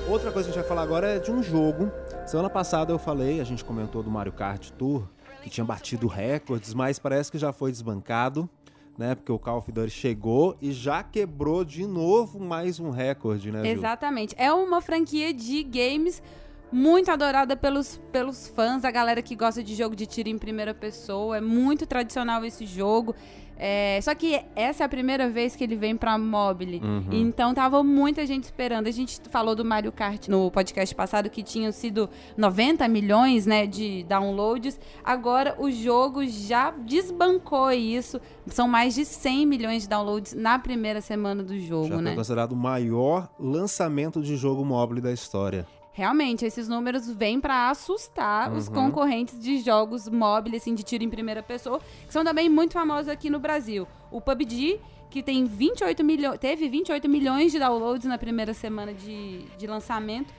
Outra 0.09 0.31
coisa 0.31 0.49
que 0.49 0.53
a 0.53 0.55
gente 0.55 0.61
vai 0.61 0.69
falar 0.69 0.83
agora 0.83 1.09
é 1.09 1.19
de 1.19 1.31
um 1.33 1.43
jogo. 1.43 1.91
Semana 2.27 2.51
passada 2.51 2.93
eu 2.93 2.99
falei, 2.99 3.41
a 3.41 3.45
gente 3.45 3.65
comentou 3.65 4.03
do 4.03 4.11
Mario 4.11 4.33
Kart 4.33 4.71
Tour, 4.73 5.09
que 5.43 5.51
tinha 5.51 5.65
batido 5.65 6.07
recordes, 6.07 6.73
mas 6.73 6.99
parece 6.99 7.31
que 7.31 7.39
já 7.39 7.53
foi 7.53 7.71
desbancado, 7.71 8.49
né? 8.97 9.15
Porque 9.15 9.33
o 9.33 9.39
Call 9.39 9.59
of 9.59 9.71
Duty 9.71 9.91
chegou 9.91 10.57
e 10.61 10.73
já 10.73 11.03
quebrou 11.03 11.65
de 11.65 11.87
novo 11.87 12.39
mais 12.39 12.79
um 12.79 12.91
recorde, 12.91 13.51
né, 13.51 13.63
Ju? 13.65 13.67
Exatamente. 13.67 14.35
É 14.39 14.53
uma 14.53 14.81
franquia 14.81 15.33
de 15.35 15.63
games 15.63 16.23
muito 16.71 17.11
adorada 17.11 17.55
pelos, 17.55 18.01
pelos 18.11 18.49
fãs, 18.49 18.85
a 18.85 18.91
galera 18.91 19.21
que 19.21 19.37
gosta 19.37 19.63
de 19.63 19.75
jogo 19.75 19.95
de 19.95 20.07
tiro 20.07 20.29
em 20.29 20.39
primeira 20.39 20.73
pessoa. 20.73 21.37
É 21.37 21.41
muito 21.41 21.87
tradicional 21.87 22.45
esse 22.45 22.65
jogo. 22.65 23.15
É, 23.59 24.01
só 24.03 24.15
que 24.15 24.41
essa 24.57 24.83
é 24.83 24.87
a 24.87 24.89
primeira 24.89 25.29
vez 25.29 25.55
que 25.55 25.63
ele 25.63 25.77
vem 25.77 25.97
pra 25.97 26.19
mobile. 26.19 26.81
Então 27.11 27.55
tava 27.55 27.83
muita 27.83 28.27
gente 28.27 28.45
esperando. 28.45 28.87
A 28.87 28.91
gente 28.91 29.21
falou 29.31 29.55
do 29.55 29.65
Mario 29.65 29.93
Kart 29.93 30.29
no 30.29 30.51
podcast 30.51 30.95
passado 30.95 31.31
que 31.31 31.43
tinham 31.43 31.71
sido 31.71 32.09
90 32.37 32.87
milhões 32.89 33.47
né, 33.47 33.67
de 33.67 34.05
downloads. 34.05 34.81
Agora 35.05 35.55
o 35.59 35.71
jogo 35.71 36.27
já 36.27 36.71
desbancou 36.71 37.71
isso. 37.71 38.21
São 38.47 38.67
mais 38.67 38.95
de 38.95 39.05
100 39.05 39.47
milhões 39.47 39.83
de 39.83 39.89
downloads 39.89 40.35
na 40.35 40.59
primeira 40.59 41.01
semana 41.01 41.43
do 41.43 41.59
jogo, 41.59 41.89
Já 41.89 41.97
né? 41.99 42.11
foi 42.11 42.17
considerado 42.17 42.53
o 42.53 42.57
maior 42.57 43.29
lançamento 43.39 44.21
de 44.21 44.37
jogo 44.37 44.65
mobile 44.65 45.01
da 45.01 45.13
história. 45.13 45.67
Realmente, 45.95 46.47
esses 46.47 46.69
números 46.69 47.11
vêm 47.11 47.39
pra 47.39 47.69
assustar 47.69 48.51
os 48.51 48.67
concorrentes 48.69 49.39
de 49.39 49.59
jogos 49.59 50.09
móveis, 50.09 50.57
assim, 50.57 50.75
de 50.75 50.83
tiro 50.83 51.05
em 51.05 51.11
primeira 51.11 51.43
pessoa, 51.43 51.81
que 52.07 52.13
são 52.13 52.25
também 52.25 52.49
muito 52.49 52.73
famosos 52.73 53.09
aqui 53.09 53.29
no 53.29 53.39
Brasil. 53.39 53.87
O 54.11 54.19
PUBG, 54.19 54.81
que 55.11 55.23
tem 55.23 55.45
28 55.45 56.03
milhões, 56.03 56.39
teve 56.39 56.67
28 56.67 57.07
milhões 57.11 57.53
de 57.53 57.59
downloads 57.59 58.07
na 58.07 58.17
primeira 58.17 58.55
semana 58.55 58.95
de, 58.95 59.43
de 59.59 59.67
lançamento. 59.67 60.33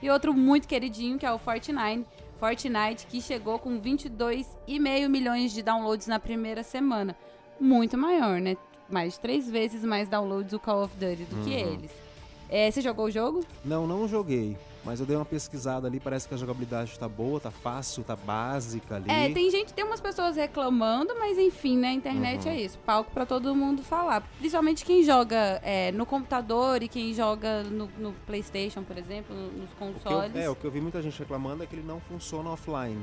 E 0.00 0.08
outro 0.08 0.32
muito 0.32 0.66
queridinho, 0.66 1.18
que 1.18 1.26
é 1.26 1.32
o 1.32 1.38
Fortnite. 1.38 2.06
Fortnite, 2.38 3.06
que 3.06 3.20
chegou 3.20 3.58
com 3.58 3.78
22,5 3.78 5.08
milhões 5.08 5.52
de 5.52 5.62
downloads 5.62 6.06
na 6.06 6.18
primeira 6.18 6.62
semana. 6.62 7.14
Muito 7.60 7.98
maior, 7.98 8.40
né? 8.40 8.56
Mais 8.88 9.14
de 9.14 9.20
três 9.20 9.50
vezes 9.50 9.84
mais 9.84 10.08
downloads 10.08 10.54
o 10.54 10.58
Call 10.58 10.84
of 10.84 10.96
Duty 10.96 11.24
do 11.24 11.44
que 11.44 11.52
eles. 11.52 12.03
É, 12.54 12.70
você 12.70 12.80
jogou 12.80 13.06
o 13.06 13.10
jogo? 13.10 13.44
Não, 13.64 13.84
não 13.84 14.06
joguei. 14.06 14.56
Mas 14.84 15.00
eu 15.00 15.06
dei 15.06 15.16
uma 15.16 15.24
pesquisada 15.24 15.88
ali, 15.88 15.98
parece 15.98 16.28
que 16.28 16.34
a 16.34 16.36
jogabilidade 16.36 16.96
tá 16.96 17.08
boa, 17.08 17.40
tá 17.40 17.50
fácil, 17.50 18.04
tá 18.04 18.14
básica 18.14 18.94
ali. 18.94 19.10
É, 19.10 19.28
tem 19.30 19.50
gente, 19.50 19.72
tem 19.74 19.84
umas 19.84 20.00
pessoas 20.00 20.36
reclamando, 20.36 21.16
mas 21.18 21.36
enfim, 21.36 21.76
né? 21.76 21.88
A 21.88 21.92
internet 21.94 22.48
é 22.48 22.60
isso. 22.60 22.78
Palco 22.86 23.10
pra 23.10 23.26
todo 23.26 23.52
mundo 23.56 23.82
falar. 23.82 24.20
Principalmente 24.38 24.84
quem 24.84 25.02
joga 25.02 25.58
é, 25.64 25.90
no 25.90 26.06
computador 26.06 26.80
e 26.80 26.86
quem 26.86 27.12
joga 27.12 27.64
no, 27.64 27.88
no 27.98 28.12
PlayStation, 28.24 28.84
por 28.84 28.96
exemplo, 28.96 29.34
no- 29.34 29.50
nos 29.50 29.64
O 29.72 29.74
que 29.76 29.82
eu- 29.82 29.92
consoles. 29.94 30.36
é, 30.36 30.48
o 30.48 30.54
que 30.54 30.64
eu 30.64 30.70
vi 30.70 30.80
muita 30.80 31.02
gente 31.02 31.18
reclamando 31.18 31.64
é 31.64 31.66
que 31.66 31.74
ele 31.74 31.84
não 31.84 31.98
funciona 31.98 32.50
offline. 32.50 33.02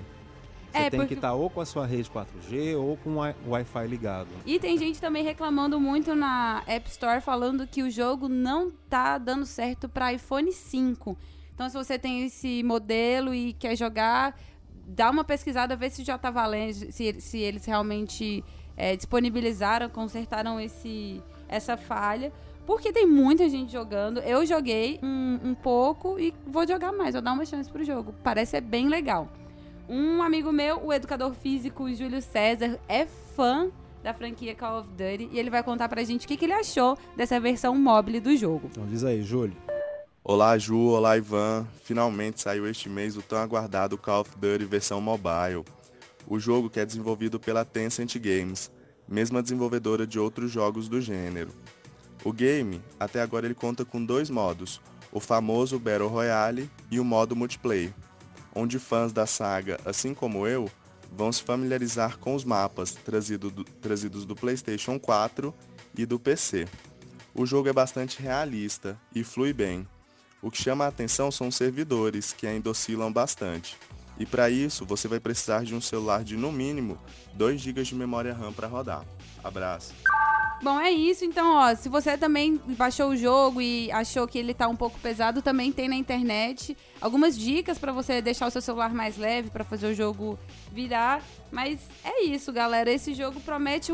Você 0.71 0.77
É, 0.77 0.89
tem 0.89 0.99
porque- 0.99 1.15
que 1.15 1.19
estar 1.19 1.33
ou 1.33 1.49
com 1.49 1.59
a 1.61 1.65
sua 1.65 1.85
rede 1.85 2.09
4G 2.09 2.75
ou 2.75 2.95
com 2.97 3.11
o 3.11 3.17
Wi- 3.19 3.35
Wi-Fi 3.47 3.87
ligado. 3.87 4.29
E 4.45 4.57
tem 4.59 4.77
gente 4.77 4.99
também 5.01 5.23
reclamando 5.23 5.79
muito 5.79 6.15
na 6.15 6.63
App 6.65 6.89
Store 6.89 7.19
falando 7.21 7.67
que 7.67 7.83
o 7.83 7.89
jogo 7.91 8.29
não 8.29 8.71
tá 8.89 9.17
dando 9.17 9.45
certo 9.45 9.89
para 9.89 10.13
iPhone 10.13 10.51
5. 10.51 11.17
Então, 11.53 11.67
se 11.69 11.75
você 11.77 11.99
tem 11.99 12.25
esse 12.25 12.63
modelo 12.63 13.33
e 13.33 13.53
quer 13.53 13.75
jogar, 13.75 14.39
dá 14.87 15.09
uma 15.11 15.23
pesquisada, 15.23 15.75
vê 15.75 15.89
se 15.89 16.03
já 16.03 16.17
tá 16.17 16.31
valendo, 16.31 16.73
se, 16.91 17.19
se 17.19 17.37
eles 17.37 17.65
realmente 17.65 18.43
é, 18.77 18.95
disponibilizaram, 18.95 19.89
consertaram 19.89 20.59
esse, 20.59 21.21
essa 21.47 21.75
falha. 21.77 22.31
Porque 22.65 22.93
tem 22.93 23.05
muita 23.05 23.49
gente 23.49 23.71
jogando. 23.71 24.19
Eu 24.21 24.45
joguei 24.45 24.99
um, 25.03 25.39
um 25.43 25.53
pouco 25.55 26.17
e 26.19 26.33
vou 26.47 26.65
jogar 26.65 26.91
mais, 26.93 27.13
vou 27.13 27.21
dar 27.21 27.33
uma 27.33 27.43
chance 27.45 27.69
pro 27.69 27.83
jogo. 27.83 28.13
Parece 28.23 28.51
ser 28.51 28.61
bem 28.61 28.87
legal. 28.87 29.27
Um 29.93 30.23
amigo 30.23 30.53
meu, 30.53 30.81
o 30.85 30.93
educador 30.93 31.33
físico 31.33 31.93
Júlio 31.93 32.21
César, 32.21 32.79
é 32.87 33.05
fã 33.05 33.69
da 34.01 34.13
franquia 34.13 34.55
Call 34.55 34.79
of 34.79 34.89
Duty 34.91 35.27
e 35.33 35.37
ele 35.37 35.49
vai 35.49 35.61
contar 35.61 35.89
pra 35.89 36.01
gente 36.01 36.25
o 36.25 36.27
que, 36.29 36.37
que 36.37 36.45
ele 36.45 36.53
achou 36.53 36.97
dessa 37.17 37.37
versão 37.41 37.75
mobile 37.75 38.21
do 38.21 38.33
jogo. 38.37 38.69
Então 38.71 38.85
diz 38.85 39.03
aí, 39.03 39.21
Júlio. 39.21 39.53
Olá, 40.23 40.57
Ju. 40.57 40.79
Olá, 40.79 41.17
Ivan. 41.17 41.67
Finalmente 41.83 42.39
saiu 42.39 42.65
este 42.69 42.87
mês 42.87 43.17
o 43.17 43.21
tão 43.21 43.39
aguardado 43.39 43.97
Call 43.97 44.21
of 44.21 44.31
Duty 44.37 44.63
versão 44.63 45.01
mobile. 45.01 45.65
O 46.25 46.39
jogo 46.39 46.69
que 46.69 46.79
é 46.79 46.85
desenvolvido 46.85 47.37
pela 47.37 47.65
Tencent 47.65 48.17
Games, 48.17 48.71
mesma 49.05 49.43
desenvolvedora 49.43 50.07
de 50.07 50.17
outros 50.17 50.49
jogos 50.49 50.87
do 50.87 51.01
gênero. 51.01 51.51
O 52.23 52.31
game, 52.31 52.81
até 52.97 53.21
agora 53.21 53.45
ele 53.45 53.55
conta 53.55 53.83
com 53.83 54.01
dois 54.01 54.29
modos, 54.29 54.79
o 55.11 55.19
famoso 55.19 55.77
Battle 55.77 56.07
Royale 56.07 56.69
e 56.89 56.97
o 56.97 57.03
modo 57.03 57.35
multiplayer, 57.35 57.91
onde 58.53 58.79
fãs 58.79 59.11
da 59.11 59.25
saga, 59.25 59.79
assim 59.85 60.13
como 60.13 60.47
eu, 60.47 60.69
vão 61.11 61.31
se 61.31 61.43
familiarizar 61.43 62.17
com 62.17 62.35
os 62.35 62.43
mapas 62.43 62.91
trazido 62.91 63.51
do, 63.51 63.63
trazidos 63.63 64.25
do 64.25 64.35
PlayStation 64.35 64.99
4 64.99 65.53
e 65.97 66.05
do 66.05 66.19
PC. 66.19 66.67
O 67.33 67.45
jogo 67.45 67.69
é 67.69 67.73
bastante 67.73 68.21
realista 68.21 68.99
e 69.13 69.23
flui 69.23 69.53
bem. 69.53 69.87
O 70.41 70.49
que 70.49 70.61
chama 70.61 70.85
a 70.85 70.87
atenção 70.87 71.31
são 71.31 71.49
os 71.49 71.55
servidores, 71.55 72.33
que 72.33 72.47
ainda 72.47 72.69
oscilam 72.69 73.11
bastante. 73.11 73.77
E 74.17 74.25
para 74.25 74.49
isso, 74.49 74.85
você 74.85 75.07
vai 75.07 75.19
precisar 75.19 75.63
de 75.63 75.73
um 75.73 75.81
celular 75.81 76.23
de 76.23 76.35
no 76.35 76.51
mínimo 76.51 76.97
2 77.33 77.61
GB 77.61 77.83
de 77.83 77.95
memória 77.95 78.33
RAM 78.33 78.51
para 78.51 78.67
rodar. 78.67 79.05
Abraço. 79.43 79.93
Bom, 80.61 80.79
é 80.79 80.91
isso. 80.91 81.25
Então, 81.25 81.55
ó, 81.55 81.73
se 81.75 81.89
você 81.89 82.17
também 82.17 82.59
baixou 82.77 83.09
o 83.09 83.17
jogo 83.17 83.61
e 83.61 83.91
achou 83.91 84.27
que 84.27 84.37
ele 84.37 84.53
tá 84.53 84.67
um 84.67 84.75
pouco 84.75 84.99
pesado, 84.99 85.41
também 85.41 85.71
tem 85.71 85.89
na 85.89 85.95
internet 85.95 86.77
algumas 86.99 87.37
dicas 87.37 87.79
para 87.79 87.91
você 87.91 88.21
deixar 88.21 88.47
o 88.47 88.51
seu 88.51 88.61
celular 88.61 88.93
mais 88.93 89.17
leve 89.17 89.49
para 89.49 89.63
fazer 89.63 89.87
o 89.87 89.93
jogo 89.93 90.37
virar. 90.71 91.21
Mas 91.51 91.79
é 92.03 92.23
isso, 92.23 92.53
galera. 92.53 92.91
Esse 92.91 93.13
jogo 93.13 93.39
promete 93.39 93.93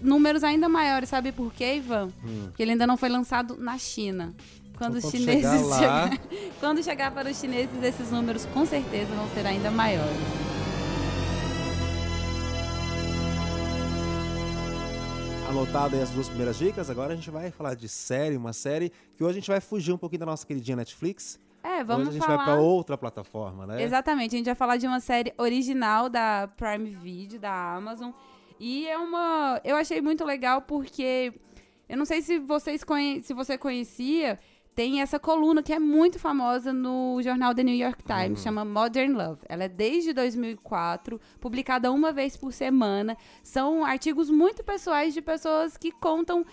números 0.00 0.44
ainda 0.44 0.68
maiores, 0.68 1.08
sabe 1.08 1.32
por 1.32 1.52
quê, 1.52 1.76
Ivan? 1.76 2.10
Hum. 2.24 2.44
Porque 2.48 2.62
ele 2.62 2.72
ainda 2.72 2.86
não 2.86 2.96
foi 2.96 3.08
lançado 3.08 3.56
na 3.56 3.78
China. 3.78 4.34
Quando, 4.76 4.98
então, 4.98 5.08
os 5.08 5.16
chineses 5.16 5.42
chegar 5.42 5.66
lá... 5.66 5.78
chegar, 6.10 6.20
quando 6.60 6.82
chegar 6.82 7.10
para 7.12 7.30
os 7.30 7.38
chineses, 7.40 7.82
esses 7.82 8.10
números 8.10 8.44
com 8.46 8.66
certeza 8.66 9.14
vão 9.14 9.28
ser 9.30 9.46
ainda 9.46 9.70
maiores. 9.70 10.43
Anotado 15.54 15.94
aí 15.94 16.02
as 16.02 16.10
duas 16.10 16.26
primeiras 16.26 16.58
dicas. 16.58 16.90
Agora 16.90 17.12
a 17.12 17.16
gente 17.16 17.30
vai 17.30 17.48
falar 17.48 17.76
de 17.76 17.88
série, 17.88 18.36
uma 18.36 18.52
série 18.52 18.90
que 19.16 19.22
hoje 19.22 19.38
a 19.38 19.40
gente 19.40 19.48
vai 19.48 19.60
fugir 19.60 19.92
um 19.92 19.96
pouquinho 19.96 20.18
da 20.18 20.26
nossa 20.26 20.44
queridinha 20.44 20.76
Netflix. 20.76 21.38
É, 21.62 21.84
vamos 21.84 22.08
hoje 22.08 22.08
a 22.08 22.12
gente 22.14 22.26
falar... 22.26 22.38
vai 22.38 22.46
para 22.46 22.60
outra 22.60 22.98
plataforma, 22.98 23.64
né? 23.64 23.80
Exatamente, 23.80 24.34
a 24.34 24.38
gente 24.38 24.46
vai 24.46 24.56
falar 24.56 24.78
de 24.78 24.86
uma 24.88 24.98
série 24.98 25.32
original 25.38 26.08
da 26.08 26.48
Prime 26.56 26.90
Video, 26.90 27.38
da 27.38 27.76
Amazon. 27.76 28.10
E 28.58 28.88
é 28.88 28.98
uma. 28.98 29.60
Eu 29.62 29.76
achei 29.76 30.00
muito 30.00 30.24
legal 30.24 30.60
porque. 30.60 31.32
Eu 31.88 31.96
não 31.98 32.04
sei 32.04 32.20
se 32.20 32.40
vocês 32.40 32.82
conhe... 32.82 33.22
se 33.22 33.32
você 33.32 33.56
conhecia, 33.56 34.40
tem 34.74 35.00
essa 35.00 35.18
coluna 35.18 35.62
que 35.62 35.72
é 35.72 35.78
muito 35.78 36.18
famosa 36.18 36.72
no 36.72 37.20
jornal 37.22 37.54
The 37.54 37.62
New 37.62 37.76
York 37.76 38.02
Times, 38.02 38.38
uhum. 38.38 38.44
chama 38.44 38.64
Modern 38.64 39.12
Love. 39.12 39.42
Ela 39.48 39.64
é 39.64 39.68
desde 39.68 40.12
2004, 40.12 41.20
publicada 41.40 41.92
uma 41.92 42.12
vez 42.12 42.36
por 42.36 42.52
semana. 42.52 43.16
São 43.42 43.84
artigos 43.84 44.30
muito 44.30 44.64
pessoais 44.64 45.14
de 45.14 45.22
pessoas 45.22 45.76
que 45.76 45.92
contam 45.92 46.44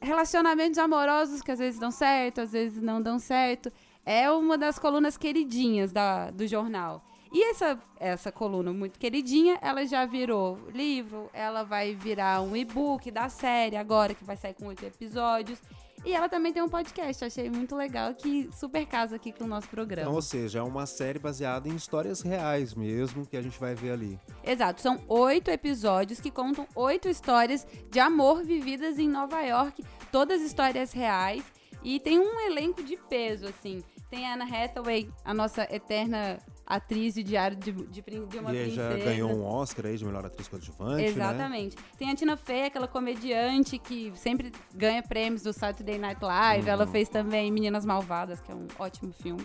relacionamentos 0.00 0.78
amorosos 0.78 1.42
que 1.42 1.50
às 1.50 1.58
vezes 1.58 1.78
dão 1.78 1.90
certo, 1.90 2.40
às 2.40 2.52
vezes 2.52 2.80
não 2.80 3.00
dão 3.00 3.18
certo. 3.18 3.70
É 4.06 4.30
uma 4.30 4.56
das 4.56 4.78
colunas 4.78 5.16
queridinhas 5.16 5.92
da, 5.92 6.30
do 6.30 6.46
jornal. 6.46 7.04
E 7.30 7.50
essa, 7.50 7.78
essa 7.98 8.30
coluna 8.30 8.72
muito 8.72 8.98
queridinha, 8.98 9.58
ela 9.60 9.84
já 9.84 10.06
virou 10.06 10.56
livro, 10.72 11.28
ela 11.32 11.64
vai 11.64 11.92
virar 11.92 12.40
um 12.40 12.56
e-book 12.56 13.10
da 13.10 13.28
série 13.28 13.76
agora, 13.76 14.14
que 14.14 14.22
vai 14.22 14.36
sair 14.36 14.54
com 14.54 14.66
oito 14.66 14.84
episódios. 14.84 15.60
E 16.04 16.12
ela 16.12 16.28
também 16.28 16.52
tem 16.52 16.62
um 16.62 16.68
podcast, 16.68 17.24
achei 17.24 17.48
muito 17.48 17.74
legal, 17.74 18.14
que 18.14 18.50
super 18.52 18.84
casa 18.86 19.16
aqui 19.16 19.32
com 19.32 19.44
o 19.44 19.46
nosso 19.46 19.68
programa. 19.68 20.02
Então, 20.02 20.14
ou 20.14 20.20
seja, 20.20 20.58
é 20.58 20.62
uma 20.62 20.84
série 20.84 21.18
baseada 21.18 21.66
em 21.66 21.74
histórias 21.74 22.20
reais 22.20 22.74
mesmo, 22.74 23.26
que 23.26 23.36
a 23.36 23.42
gente 23.42 23.58
vai 23.58 23.74
ver 23.74 23.92
ali. 23.92 24.20
Exato, 24.42 24.82
são 24.82 25.02
oito 25.08 25.50
episódios 25.50 26.20
que 26.20 26.30
contam 26.30 26.66
oito 26.74 27.08
histórias 27.08 27.66
de 27.90 27.98
amor 27.98 28.44
vividas 28.44 28.98
em 28.98 29.08
Nova 29.08 29.40
York, 29.40 29.82
todas 30.12 30.42
histórias 30.42 30.92
reais. 30.92 31.42
E 31.82 31.98
tem 32.00 32.18
um 32.18 32.40
elenco 32.40 32.82
de 32.82 32.96
peso, 32.96 33.46
assim. 33.46 33.82
Tem 34.10 34.26
a 34.26 34.34
Anna 34.34 34.44
Hathaway, 34.44 35.10
a 35.24 35.34
nossa 35.34 35.62
eterna 35.74 36.38
atriz 36.66 37.14
de 37.14 37.22
Diário 37.22 37.56
de, 37.56 37.72
de, 37.72 38.02
de 38.02 38.38
uma 38.38 38.54
e 38.54 38.62
Princesa. 38.62 38.98
já 38.98 39.04
ganhou 39.04 39.30
um 39.30 39.44
Oscar 39.44 39.86
aí 39.86 39.96
de 39.96 40.04
melhor 40.04 40.24
atriz 40.24 40.48
coadjuvante, 40.48 41.02
né? 41.02 41.06
Exatamente. 41.06 41.76
Né? 41.76 41.82
Tem 41.98 42.10
a 42.10 42.14
Tina 42.14 42.36
Fey, 42.36 42.64
aquela 42.64 42.88
comediante 42.88 43.78
que 43.78 44.12
sempre 44.14 44.52
ganha 44.74 45.02
prêmios 45.02 45.42
do 45.42 45.52
Saturday 45.52 45.98
Night 45.98 46.22
Live. 46.22 46.64
Uhum. 46.64 46.72
Ela 46.72 46.86
fez 46.86 47.08
também 47.08 47.50
Meninas 47.50 47.84
Malvadas, 47.84 48.40
que 48.40 48.50
é 48.50 48.54
um 48.54 48.66
ótimo 48.78 49.12
filme. 49.12 49.44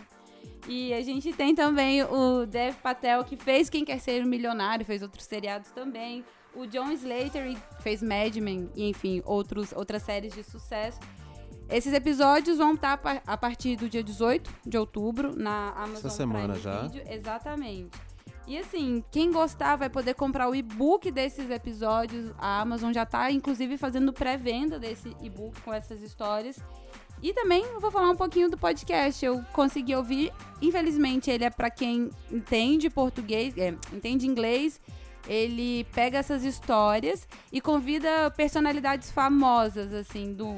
E 0.67 0.93
a 0.93 1.01
gente 1.01 1.33
tem 1.33 1.55
também 1.55 2.03
o 2.03 2.45
Dev 2.45 2.75
Patel, 2.75 3.23
que 3.23 3.35
fez 3.35 3.69
Quem 3.69 3.83
Quer 3.83 3.99
Ser 3.99 4.23
um 4.23 4.27
Milionário, 4.27 4.85
fez 4.85 5.01
outros 5.01 5.25
seriados 5.25 5.71
também. 5.71 6.23
O 6.55 6.65
John 6.65 6.91
Slater 6.91 7.55
fez 7.81 8.01
Mad 8.01 8.35
Men 8.37 8.69
e, 8.75 8.89
enfim, 8.89 9.21
outros, 9.25 9.71
outras 9.71 10.03
séries 10.03 10.33
de 10.33 10.43
sucesso. 10.43 10.99
Esses 11.69 11.93
episódios 11.93 12.57
vão 12.57 12.73
estar 12.73 12.99
a 13.25 13.37
partir 13.37 13.75
do 13.75 13.87
dia 13.87 14.03
18 14.03 14.51
de 14.65 14.77
outubro 14.77 15.35
na 15.35 15.69
Amazon 15.75 15.97
Essa 15.97 16.09
semana 16.09 16.53
Prime 16.53 16.59
já. 16.59 16.81
Video. 16.81 17.03
Exatamente. 17.07 17.91
E 18.47 18.57
assim, 18.57 19.03
quem 19.11 19.31
gostar 19.31 19.75
vai 19.75 19.91
poder 19.91 20.15
comprar 20.15 20.49
o 20.49 20.55
e-book 20.55 21.11
desses 21.11 21.51
episódios. 21.51 22.33
A 22.39 22.61
Amazon 22.61 22.91
já 22.91 23.03
está, 23.03 23.29
inclusive, 23.31 23.77
fazendo 23.77 24.11
pré-venda 24.11 24.79
desse 24.79 25.15
e-book 25.21 25.61
com 25.61 25.71
essas 25.71 26.01
histórias. 26.01 26.57
E 27.21 27.31
também 27.31 27.63
vou 27.79 27.91
falar 27.91 28.09
um 28.09 28.15
pouquinho 28.15 28.49
do 28.49 28.57
podcast. 28.57 29.23
Eu 29.23 29.43
consegui 29.53 29.93
ouvir. 29.93 30.33
Infelizmente, 30.63 31.29
ele 31.29 31.43
é 31.43 31.51
para 31.51 31.69
quem 31.69 32.09
entende 32.31 32.89
português, 32.89 33.55
é, 33.55 33.75
entende 33.93 34.25
inglês. 34.25 34.81
Ele 35.27 35.83
pega 35.93 36.17
essas 36.17 36.43
histórias 36.43 37.27
e 37.53 37.61
convida 37.61 38.31
personalidades 38.31 39.11
famosas, 39.11 39.93
assim, 39.93 40.33
do, 40.33 40.55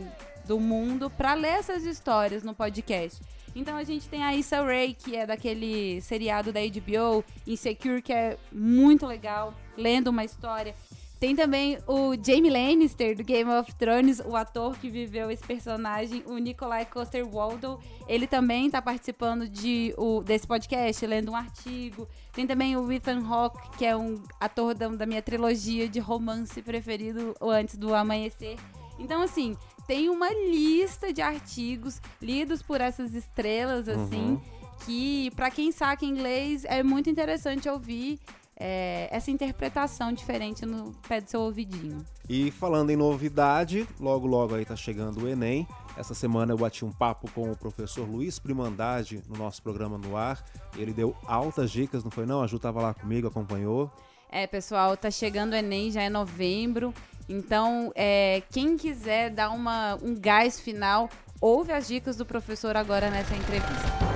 do 0.52 0.60
mundo 0.60 1.10
para 1.10 1.34
ler 1.34 1.60
essas 1.60 1.86
histórias 1.86 2.44
no 2.44 2.54
podcast. 2.54 3.22
Então 3.56 3.78
a 3.78 3.86
gente 3.86 4.10
tem 4.10 4.22
a 4.22 4.36
Issa 4.36 4.62
Rae, 4.62 4.94
que 4.94 5.16
é 5.16 5.26
daquele 5.26 6.02
seriado 6.02 6.52
da 6.52 6.60
HBO, 6.60 7.24
Insecure, 7.48 8.02
que 8.02 8.12
é 8.12 8.38
muito 8.52 9.06
legal, 9.06 9.54
lendo 9.78 10.10
uma 10.10 10.26
história. 10.26 10.76
Tem 11.22 11.34
também 11.38 11.78
o 11.88 12.16
Jamie 12.22 12.50
Lannister, 12.50 13.16
do 13.16 13.24
Game 13.24 13.50
of 13.50 13.74
Thrones, 13.76 14.20
o 14.20 14.36
ator 14.36 14.78
que 14.78 14.90
viveu 14.90 15.32
esse 15.32 15.44
personagem, 15.44 16.22
o 16.26 16.38
Nikolai 16.38 16.86
Coster-Waldau. 16.86 17.80
Ele 18.06 18.28
também 18.28 18.66
está 18.66 18.82
participando 18.82 19.48
de, 19.48 19.94
o, 19.98 20.22
desse 20.22 20.46
podcast, 20.46 21.06
lendo 21.08 21.32
um 21.32 21.36
artigo. 21.36 22.10
Tem 22.34 22.46
também 22.46 22.76
o 22.76 22.92
Ethan 22.92 23.26
Hawke, 23.26 23.78
que 23.78 23.86
é 23.86 23.96
um 23.96 24.22
ator 24.38 24.74
da, 24.74 24.90
da 24.90 25.06
minha 25.06 25.22
trilogia 25.22 25.88
de 25.88 26.00
romance 26.00 26.62
preferido, 26.62 27.36
Antes 27.40 27.78
do 27.78 27.94
Amanhecer. 27.94 28.58
Então, 29.02 29.22
assim, 29.22 29.56
tem 29.92 30.08
uma 30.08 30.32
lista 30.34 31.12
de 31.12 31.22
artigos 31.22 32.02
lidos 32.22 32.62
por 32.62 32.80
essas 32.80 33.14
estrelas, 33.14 33.90
assim, 33.90 34.36
uhum. 34.36 34.42
que 34.86 35.30
para 35.32 35.52
quem 35.52 35.70
saca 35.70 36.06
inglês 36.06 36.64
é 36.64 36.82
muito 36.82 37.10
interessante 37.10 37.68
ouvir 37.68 38.18
é, 38.56 39.10
essa 39.12 39.30
interpretação 39.30 40.14
diferente 40.14 40.66
no 40.66 40.94
pé 41.10 41.20
do 41.20 41.30
seu 41.30 41.42
ouvidinho. 41.42 42.06
E 42.30 42.52
falando 42.52 42.90
em 42.92 42.96
novidade, 42.96 43.86
logo 44.00 44.26
logo 44.28 44.56
aí 44.56 44.64
tá 44.64 44.78
chegando 44.78 45.26
o 45.26 45.28
Enem. 45.28 45.68
Essa 45.98 46.14
semana 46.14 46.54
eu 46.54 46.58
bati 46.58 46.86
um 46.86 46.92
papo 46.94 47.30
com 47.32 47.52
o 47.52 47.58
professor 47.58 48.10
Luiz 48.10 48.40
Primandade 48.40 49.22
no 49.28 49.38
nosso 49.38 49.62
programa 49.62 49.98
no 49.98 50.16
ar. 50.16 50.42
Ele 50.78 50.94
deu 50.94 51.14
altas 51.26 51.70
dicas, 51.70 52.02
não 52.02 52.12
foi 52.12 52.26
não? 52.26 52.42
A 52.42 52.48
Ju 52.48 52.58
tava 52.60 52.82
lá 52.82 52.94
comigo, 52.94 53.28
acompanhou. 53.28 53.92
É, 54.30 54.48
pessoal, 54.48 54.96
tá 54.96 55.12
chegando 55.12 55.52
o 55.52 55.56
Enem, 55.58 55.92
já 55.92 56.02
é 56.02 56.10
novembro. 56.10 56.94
Então, 57.28 57.92
é, 57.96 58.42
quem 58.52 58.78
quiser 58.78 59.30
dar 59.30 59.52
uma, 59.52 59.96
um 60.02 60.16
gás 60.16 60.60
final, 60.60 61.10
ouve 61.40 61.72
as 61.72 61.88
dicas 61.88 62.16
do 62.16 62.26
professor 62.26 62.76
agora 62.76 63.10
nessa 63.10 63.36
entrevista. 63.36 64.12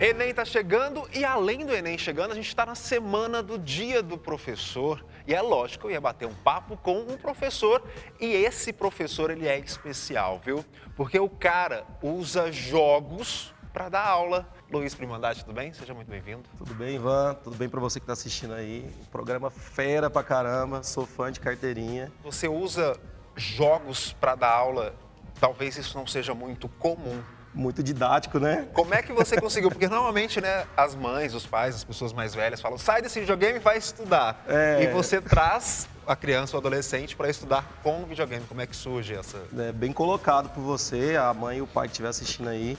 Enem 0.00 0.30
está 0.30 0.46
chegando 0.46 1.06
e 1.12 1.26
além 1.26 1.66
do 1.66 1.74
Enem 1.74 1.98
chegando, 1.98 2.32
a 2.32 2.34
gente 2.34 2.48
está 2.48 2.64
na 2.64 2.74
semana 2.74 3.42
do 3.42 3.58
Dia 3.58 4.02
do 4.02 4.16
Professor. 4.16 5.04
E 5.26 5.34
é 5.34 5.42
lógico, 5.42 5.88
eu 5.88 5.90
ia 5.90 6.00
bater 6.00 6.26
um 6.26 6.32
papo 6.32 6.74
com 6.78 7.00
um 7.00 7.18
professor 7.18 7.82
e 8.18 8.32
esse 8.32 8.72
professor 8.72 9.30
ele 9.30 9.46
é 9.46 9.58
especial, 9.58 10.40
viu? 10.42 10.64
Porque 10.96 11.20
o 11.20 11.28
cara 11.28 11.84
usa 12.02 12.50
jogos 12.50 13.52
para 13.74 13.90
dar 13.90 14.06
aula. 14.06 14.48
Luiz 14.72 14.94
Primandade, 14.94 15.44
tudo 15.44 15.52
bem? 15.54 15.72
Seja 15.72 15.92
muito 15.92 16.08
bem-vindo. 16.08 16.42
Tudo 16.56 16.72
bem, 16.74 16.94
Ivan? 16.94 17.34
Tudo 17.42 17.56
bem 17.56 17.68
para 17.68 17.80
você 17.80 17.98
que 17.98 18.04
está 18.04 18.12
assistindo 18.12 18.54
aí? 18.54 18.88
O 19.02 19.06
programa 19.10 19.50
fera 19.50 20.08
pra 20.08 20.22
caramba, 20.22 20.82
sou 20.84 21.04
fã 21.04 21.32
de 21.32 21.40
carteirinha. 21.40 22.10
Você 22.22 22.46
usa 22.46 22.96
jogos 23.34 24.12
para 24.12 24.36
dar 24.36 24.52
aula? 24.52 24.94
Talvez 25.40 25.76
isso 25.76 25.98
não 25.98 26.06
seja 26.06 26.34
muito 26.34 26.68
comum 26.68 27.20
Muito 27.52 27.82
didático, 27.82 28.38
né? 28.38 28.68
Como 28.72 28.94
é 28.94 29.02
que 29.02 29.12
você 29.12 29.40
conseguiu? 29.40 29.70
Porque 29.70 29.88
normalmente, 29.88 30.40
né, 30.40 30.64
as 30.76 30.94
mães, 30.94 31.34
os 31.34 31.46
pais, 31.46 31.74
as 31.74 31.82
pessoas 31.82 32.12
mais 32.12 32.32
velhas 32.32 32.60
falam: 32.60 32.78
sai 32.78 33.02
desse 33.02 33.18
videogame 33.18 33.56
e 33.56 33.60
vai 33.60 33.76
estudar. 33.76 34.44
É. 34.46 34.84
E 34.84 34.86
você 34.92 35.20
traz 35.20 35.88
a 36.06 36.14
criança 36.14 36.56
ou 36.56 36.60
adolescente 36.60 37.16
para 37.16 37.28
estudar 37.28 37.64
com 37.82 38.04
o 38.04 38.06
videogame. 38.06 38.44
Como 38.46 38.60
é 38.60 38.68
que 38.68 38.76
surge 38.76 39.14
essa. 39.14 39.42
É, 39.58 39.72
bem 39.72 39.92
colocado 39.92 40.48
por 40.50 40.60
você, 40.60 41.16
a 41.16 41.34
mãe 41.34 41.58
e 41.58 41.62
o 41.62 41.66
pai 41.66 41.88
que 41.88 41.92
estiver 41.92 42.08
assistindo 42.08 42.48
aí. 42.48 42.78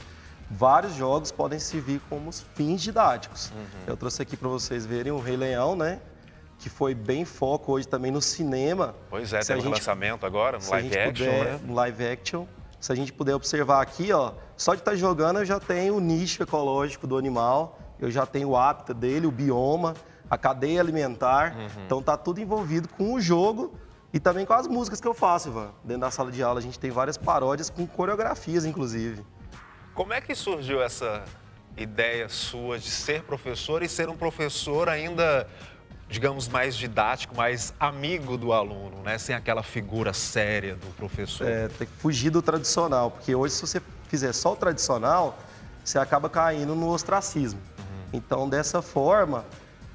Vários 0.53 0.95
jogos 0.95 1.31
podem 1.31 1.57
servir 1.59 2.01
como 2.09 2.29
fins 2.31 2.81
didáticos. 2.81 3.53
Eu 3.87 3.95
trouxe 3.95 4.21
aqui 4.21 4.35
para 4.35 4.49
vocês 4.49 4.85
verem 4.85 5.11
o 5.11 5.19
Rei 5.19 5.37
Leão, 5.37 5.77
né? 5.77 6.01
Que 6.59 6.69
foi 6.69 6.93
bem 6.93 7.23
foco 7.23 7.71
hoje 7.71 7.87
também 7.87 8.11
no 8.11 8.21
cinema. 8.21 8.93
Pois 9.09 9.31
é, 9.31 9.41
Se 9.41 9.53
tem 9.53 9.65
um 9.65 9.69
lançamento 9.69 10.25
agora, 10.25 10.59
no 10.59 10.69
live 10.69 10.97
action, 10.97 11.25
puder, 11.25 11.45
né? 11.45 11.59
live 11.69 12.05
action. 12.05 12.45
Se 12.81 12.91
a 12.91 12.95
gente 12.95 13.13
puder 13.13 13.33
observar 13.33 13.81
aqui, 13.81 14.11
ó, 14.11 14.33
só 14.57 14.73
de 14.73 14.81
estar 14.81 14.95
jogando 14.95 15.39
eu 15.39 15.45
já 15.45 15.59
tenho 15.59 15.95
o 15.95 16.01
nicho 16.01 16.43
ecológico 16.43 17.07
do 17.07 17.17
animal, 17.17 17.79
eu 17.97 18.11
já 18.11 18.25
tenho 18.25 18.49
o 18.49 18.57
hábitat 18.57 18.93
dele, 18.93 19.27
o 19.27 19.31
bioma, 19.31 19.93
a 20.29 20.37
cadeia 20.37 20.81
alimentar. 20.81 21.55
Uhum. 21.55 21.83
Então 21.85 22.03
tá 22.03 22.17
tudo 22.17 22.41
envolvido 22.41 22.89
com 22.89 23.13
o 23.13 23.21
jogo 23.21 23.73
e 24.13 24.19
também 24.19 24.45
com 24.45 24.53
as 24.53 24.67
músicas 24.67 24.99
que 24.99 25.07
eu 25.07 25.13
faço, 25.13 25.47
Ivan. 25.47 25.69
Dentro 25.81 26.01
da 26.01 26.11
sala 26.11 26.29
de 26.29 26.43
aula 26.43 26.59
a 26.59 26.61
gente 26.61 26.77
tem 26.77 26.91
várias 26.91 27.17
paródias 27.17 27.69
com 27.69 27.87
coreografias, 27.87 28.65
inclusive. 28.65 29.25
Como 29.93 30.13
é 30.13 30.21
que 30.21 30.33
surgiu 30.33 30.81
essa 30.81 31.23
ideia 31.75 32.29
sua 32.29 32.79
de 32.79 32.89
ser 32.89 33.23
professor 33.23 33.83
e 33.83 33.89
ser 33.89 34.07
um 34.09 34.15
professor 34.15 34.87
ainda, 34.87 35.47
digamos, 36.07 36.47
mais 36.47 36.77
didático, 36.77 37.35
mais 37.35 37.73
amigo 37.79 38.37
do 38.37 38.53
aluno, 38.53 39.01
né? 39.03 39.17
Sem 39.17 39.35
aquela 39.35 39.61
figura 39.61 40.13
séria 40.13 40.75
do 40.75 40.87
professor. 40.95 41.45
É, 41.45 41.67
tem 41.67 41.87
que 41.87 41.93
fugir 41.93 42.29
do 42.29 42.41
tradicional, 42.41 43.11
porque 43.11 43.35
hoje 43.35 43.55
se 43.55 43.61
você 43.61 43.81
fizer 44.07 44.31
só 44.33 44.53
o 44.53 44.55
tradicional, 44.55 45.37
você 45.83 45.99
acaba 45.99 46.29
caindo 46.29 46.73
no 46.73 46.89
ostracismo. 46.89 47.59
Então, 48.13 48.47
dessa 48.47 48.81
forma, 48.81 49.45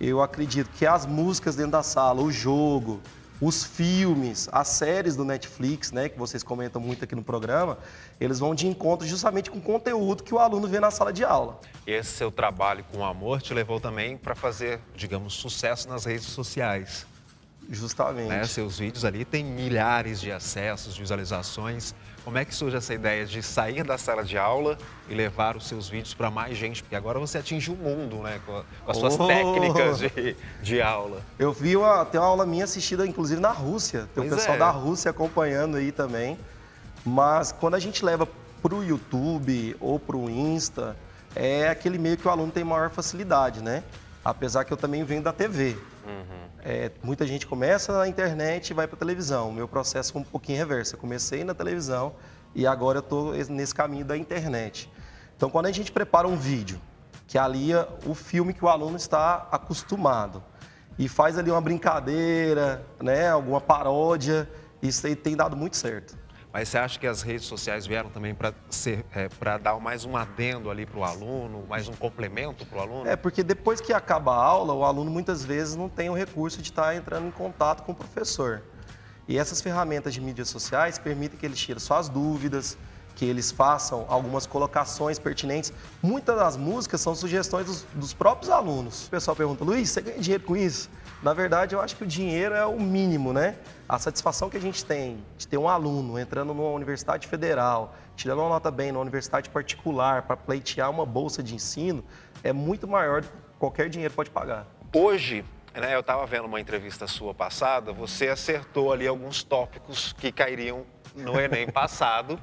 eu 0.01 0.23
acredito 0.23 0.71
que 0.71 0.87
as 0.87 1.07
músicas 1.07 1.57
dentro 1.57 1.73
da 1.73 1.83
sala, 1.83 2.21
o 2.21 2.31
jogo, 2.31 3.01
os 3.41 3.65
filmes, 3.65 4.49
as 4.51 4.69
séries 4.69 5.17
do 5.17 5.25
Netflix, 5.25 5.93
né, 5.93 6.09
que 6.09 6.19
vocês 6.19 6.43
comentam 6.43 6.81
muito 6.81 7.05
aqui 7.05 7.15
no 7.15 7.23
programa, 7.23 7.79
eles 8.21 8.39
vão 8.39 8.55
de 8.55 8.67
encontro 8.67 9.07
justamente 9.07 9.51
com 9.51 9.59
o 9.59 9.63
conteúdo 9.63 10.23
que 10.23 10.35
o 10.35 10.39
aluno 10.39 10.67
vê 10.67 10.81
na 10.81 10.91
sala 10.91 11.13
de 11.13 11.25
aula. 11.25 11.61
Esse 11.87 12.13
seu 12.13 12.31
trabalho 12.31 12.85
com 12.93 13.05
amor 13.05 13.43
te 13.43 13.53
levou 13.53 13.79
também 13.79 14.17
para 14.17 14.35
fazer, 14.35 14.81
digamos, 14.95 15.35
sucesso 15.35 15.89
nas 15.89 16.05
redes 16.05 16.27
sociais. 16.27 17.07
Justamente. 17.69 18.29
né? 18.29 18.45
Seus 18.45 18.79
vídeos 18.79 19.05
ali 19.05 19.25
têm 19.25 19.45
milhares 19.45 20.21
de 20.21 20.31
acessos, 20.31 20.97
visualizações. 20.97 21.95
Como 22.25 22.39
é 22.39 22.45
que 22.45 22.55
surge 22.55 22.77
essa 22.77 22.93
ideia 22.93 23.25
de 23.25 23.43
sair 23.43 23.85
da 23.85 23.97
sala 23.97 24.25
de 24.25 24.37
aula 24.37 24.77
e 25.09 25.15
levar 25.15 25.57
os 25.57 25.67
seus 25.67 25.89
vídeos 25.89 26.15
para 26.15 26.31
mais 26.31 26.57
gente? 26.57 26.83
Porque 26.83 26.97
agora 26.97 27.19
você 27.19 27.39
atinge 27.39 27.71
o 27.71 27.77
mundo, 27.77 28.17
né? 28.17 28.41
Com, 28.45 28.63
com 28.85 28.91
as 28.91 28.97
suas 28.97 29.19
Oh! 29.19 29.27
técnicas 29.27 29.99
de, 29.99 30.37
de 30.63 30.83
aula. 30.83 31.23
Eu 31.39 31.53
vi 31.53 31.77
uma, 31.77 32.05
tem 32.05 32.21
uma 32.21 32.27
aula 32.27 32.47
minha 32.47 32.65
assistida, 32.65 33.07
inclusive, 33.07 33.41
na 33.41 33.51
Rússia. 33.51 34.09
Tem 34.15 34.27
o 34.27 34.31
pessoal 34.31 34.57
é. 34.57 34.59
da 34.59 34.71
Rússia 34.71 35.11
acompanhando 35.11 35.77
aí 35.77 35.93
também. 35.93 36.39
Mas 37.05 37.53
quando 37.53 37.75
a 37.75 37.79
gente 37.79 38.05
leva 38.05 38.29
para 38.61 38.75
o 38.75 38.83
YouTube 38.83 39.77
ou 39.81 39.99
para 39.99 40.17
o 40.17 40.29
Insta, 40.29 40.97
é 41.35 41.69
aquele 41.69 41.99
meio 41.99 42.17
que 42.17 42.27
o 42.27 42.31
aluno 42.31 42.51
tem 42.51 42.65
maior 42.65 42.91
facilidade, 42.91 43.63
né? 43.63 43.85
Apesar 44.25 44.65
que 44.65 44.73
eu 44.73 44.77
também 44.77 45.05
venho 45.05 45.23
da 45.23 45.33
TV. 45.33 45.77
É, 46.65 46.91
muita 47.03 47.27
gente 47.27 47.47
começa 47.47 47.97
na 47.97 48.09
internet 48.09 48.71
e 48.71 48.75
vai 48.75 48.87
para 48.87 48.97
televisão. 48.97 49.51
O 49.51 49.53
meu 49.53 49.69
processo 49.69 50.13
foi 50.13 50.23
um 50.23 50.25
pouquinho 50.25 50.59
reverso. 50.59 50.95
Eu 50.95 50.99
comecei 50.99 51.45
na 51.45 51.55
televisão 51.55 52.15
e 52.55 52.67
agora 52.67 52.99
eu 52.99 53.01
estou 53.01 53.33
nesse 53.51 53.75
caminho 53.75 54.05
da 54.05 54.17
internet. 54.17 54.91
Então, 55.37 55.51
quando 55.51 55.67
a 55.67 55.73
gente 55.73 55.93
prepara 55.93 56.27
um 56.27 56.37
vídeo 56.37 56.81
que 57.27 57.37
alia 57.39 57.89
o 58.07 58.15
filme 58.15 58.55
que 58.55 58.65
o 58.65 58.69
aluno 58.69 58.97
está 58.97 59.49
acostumado 59.51 60.43
e 60.99 61.09
faz 61.09 61.37
ali 61.37 61.51
uma 61.51 61.61
brincadeira, 61.61 62.85
né, 63.03 63.29
alguma 63.29 63.61
paródia, 63.61 64.49
isso 64.81 65.07
aí 65.07 65.15
tem 65.15 65.37
dado 65.37 65.57
muito 65.57 65.77
certo. 65.77 66.17
Mas 66.57 66.71
você 66.71 66.79
acha 66.79 66.99
que 66.99 67.07
as 67.07 67.21
redes 67.21 67.45
sociais 67.45 67.87
vieram 67.87 68.09
também 68.09 68.35
para 68.35 68.55
para 69.39 69.59
dar 69.59 69.79
mais 69.79 70.07
um 70.07 70.17
adendo 70.17 70.71
ali 70.71 70.87
para 70.87 70.99
o 70.99 71.05
aluno, 71.05 71.67
mais 71.69 71.87
um 71.87 71.93
complemento 71.93 72.65
para 72.65 72.79
o 72.79 72.81
aluno? 72.81 73.07
É, 73.07 73.15
porque 73.15 73.43
depois 73.43 73.79
que 73.79 73.93
acaba 73.93 74.33
a 74.33 74.43
aula, 74.43 74.73
o 74.73 74.83
aluno 74.83 75.11
muitas 75.11 75.45
vezes 75.45 75.77
não 75.77 75.87
tem 75.87 76.09
o 76.09 76.15
recurso 76.15 76.63
de 76.63 76.71
estar 76.71 76.97
entrando 76.97 77.29
em 77.29 77.31
contato 77.31 77.83
com 77.83 77.93
o 77.93 77.95
professor. 77.95 78.63
E 79.29 79.37
essas 79.37 79.61
ferramentas 79.61 80.15
de 80.15 80.21
mídias 80.23 80.49
sociais 80.49 80.99
permitem 80.99 81.39
que 81.39 81.45
eles 81.45 81.59
tirem 81.59 81.79
suas 81.79 82.09
dúvidas, 82.09 82.79
que 83.17 83.27
eles 83.27 83.51
façam 83.51 84.07
algumas 84.09 84.47
colocações 84.47 85.19
pertinentes. 85.19 85.75
Muitas 86.03 86.37
das 86.37 86.57
músicas 86.57 87.03
são 87.03 87.15
sugestões 87.15 87.67
dos, 87.67 87.83
dos 87.95 88.15
próprios 88.15 88.51
alunos. 88.51 89.09
O 89.09 89.11
pessoal 89.11 89.37
pergunta, 89.37 89.63
Luiz, 89.63 89.91
você 89.91 90.01
ganha 90.01 90.19
dinheiro 90.19 90.45
com 90.45 90.57
isso? 90.57 90.89
Na 91.23 91.33
verdade, 91.33 91.75
eu 91.75 91.81
acho 91.81 91.97
que 91.97 92.05
o 92.05 92.07
dinheiro 92.07 92.55
é 92.55 92.67
o 92.67 92.79
mínimo, 92.79 93.33
né? 93.33 93.57
A 93.89 93.99
satisfação 93.99 94.51
que 94.51 94.57
a 94.57 94.61
gente 94.61 94.85
tem 94.85 95.25
de 95.39 95.49
ter 95.49 95.57
um 95.57 95.69
aluno 95.69 96.19
entrando 96.19 96.53
numa 96.53 96.71
universidade 96.71 97.27
federal, 97.27 97.95
tirando 98.15 98.41
uma 98.41 98.51
nota 98.51 98.71
bem 98.71 98.93
numa 98.93 99.01
universidade 99.01 99.49
particular 99.49 100.23
para 100.23 100.37
pleitear 100.37 100.91
uma 100.91 101.07
bolsa 101.07 101.43
de 101.43 101.55
ensino, 101.55 102.05
é 102.45 102.53
muito 102.53 102.87
maior 102.87 103.23
do 103.23 103.29
que 103.29 103.35
qualquer 103.59 103.89
dinheiro 103.89 104.13
pode 104.13 104.31
pagar. 104.31 104.67
Hoje, 104.95 105.45
né, 105.75 105.95
eu 105.95 106.01
estava 106.01 106.27
vendo 106.27 106.45
uma 106.45 106.61
entrevista 106.61 107.07
sua 107.07 107.35
passada, 107.35 107.93
você 107.93 108.29
acertou 108.29 108.93
ali 108.93 109.07
alguns 109.07 109.43
tópicos 109.43 110.13
que 110.13 110.31
cairiam 110.31 110.85
no 111.15 111.41
Enem 111.41 111.69
passado. 111.69 112.39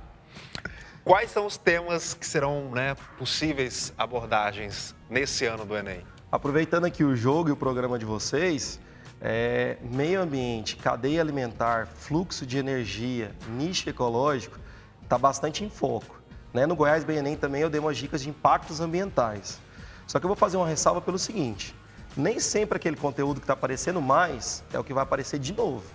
Quais 1.04 1.30
são 1.32 1.46
os 1.46 1.58
temas 1.58 2.14
que 2.14 2.26
serão 2.26 2.72
né, 2.72 2.96
possíveis 3.18 3.94
abordagens 3.98 4.96
nesse 5.10 5.46
ano 5.46 5.66
do 5.66 5.76
Enem? 5.78 6.13
Aproveitando 6.34 6.86
aqui 6.86 7.04
o 7.04 7.16
jogo 7.16 7.50
e 7.50 7.52
o 7.52 7.56
programa 7.56 8.00
de 8.00 8.06
vocês, 8.06 8.80
é, 9.22 9.78
meio 9.84 10.20
ambiente, 10.20 10.76
cadeia 10.76 11.22
alimentar, 11.22 11.86
fluxo 11.86 12.44
de 12.44 12.58
energia, 12.58 13.32
nicho 13.50 13.88
ecológico, 13.88 14.58
está 15.04 15.16
bastante 15.16 15.64
em 15.64 15.70
foco. 15.70 16.20
Né? 16.52 16.66
No 16.66 16.76
Goiás 16.76 17.08
Enem 17.08 17.38
também 17.38 17.62
eu 17.62 17.70
dei 17.70 17.80
umas 17.80 17.98
dicas 17.98 18.24
de 18.24 18.30
impactos 18.30 18.82
ambientais. 18.82 19.60
Só 20.08 20.20
que 20.20 20.26
eu 20.26 20.28
vou 20.28 20.36
fazer 20.36 20.58
uma 20.58 20.66
ressalva 20.68 21.00
pelo 21.00 21.20
seguinte, 21.20 21.76
nem 22.18 22.40
sempre 22.40 22.78
aquele 22.78 22.98
conteúdo 22.98 23.40
que 23.40 23.44
está 23.44 23.54
aparecendo 23.54 24.02
mais 24.02 24.64
é 24.74 24.80
o 24.80 24.84
que 24.84 24.92
vai 24.92 25.04
aparecer 25.04 25.38
de 25.38 25.54
novo. 25.54 25.86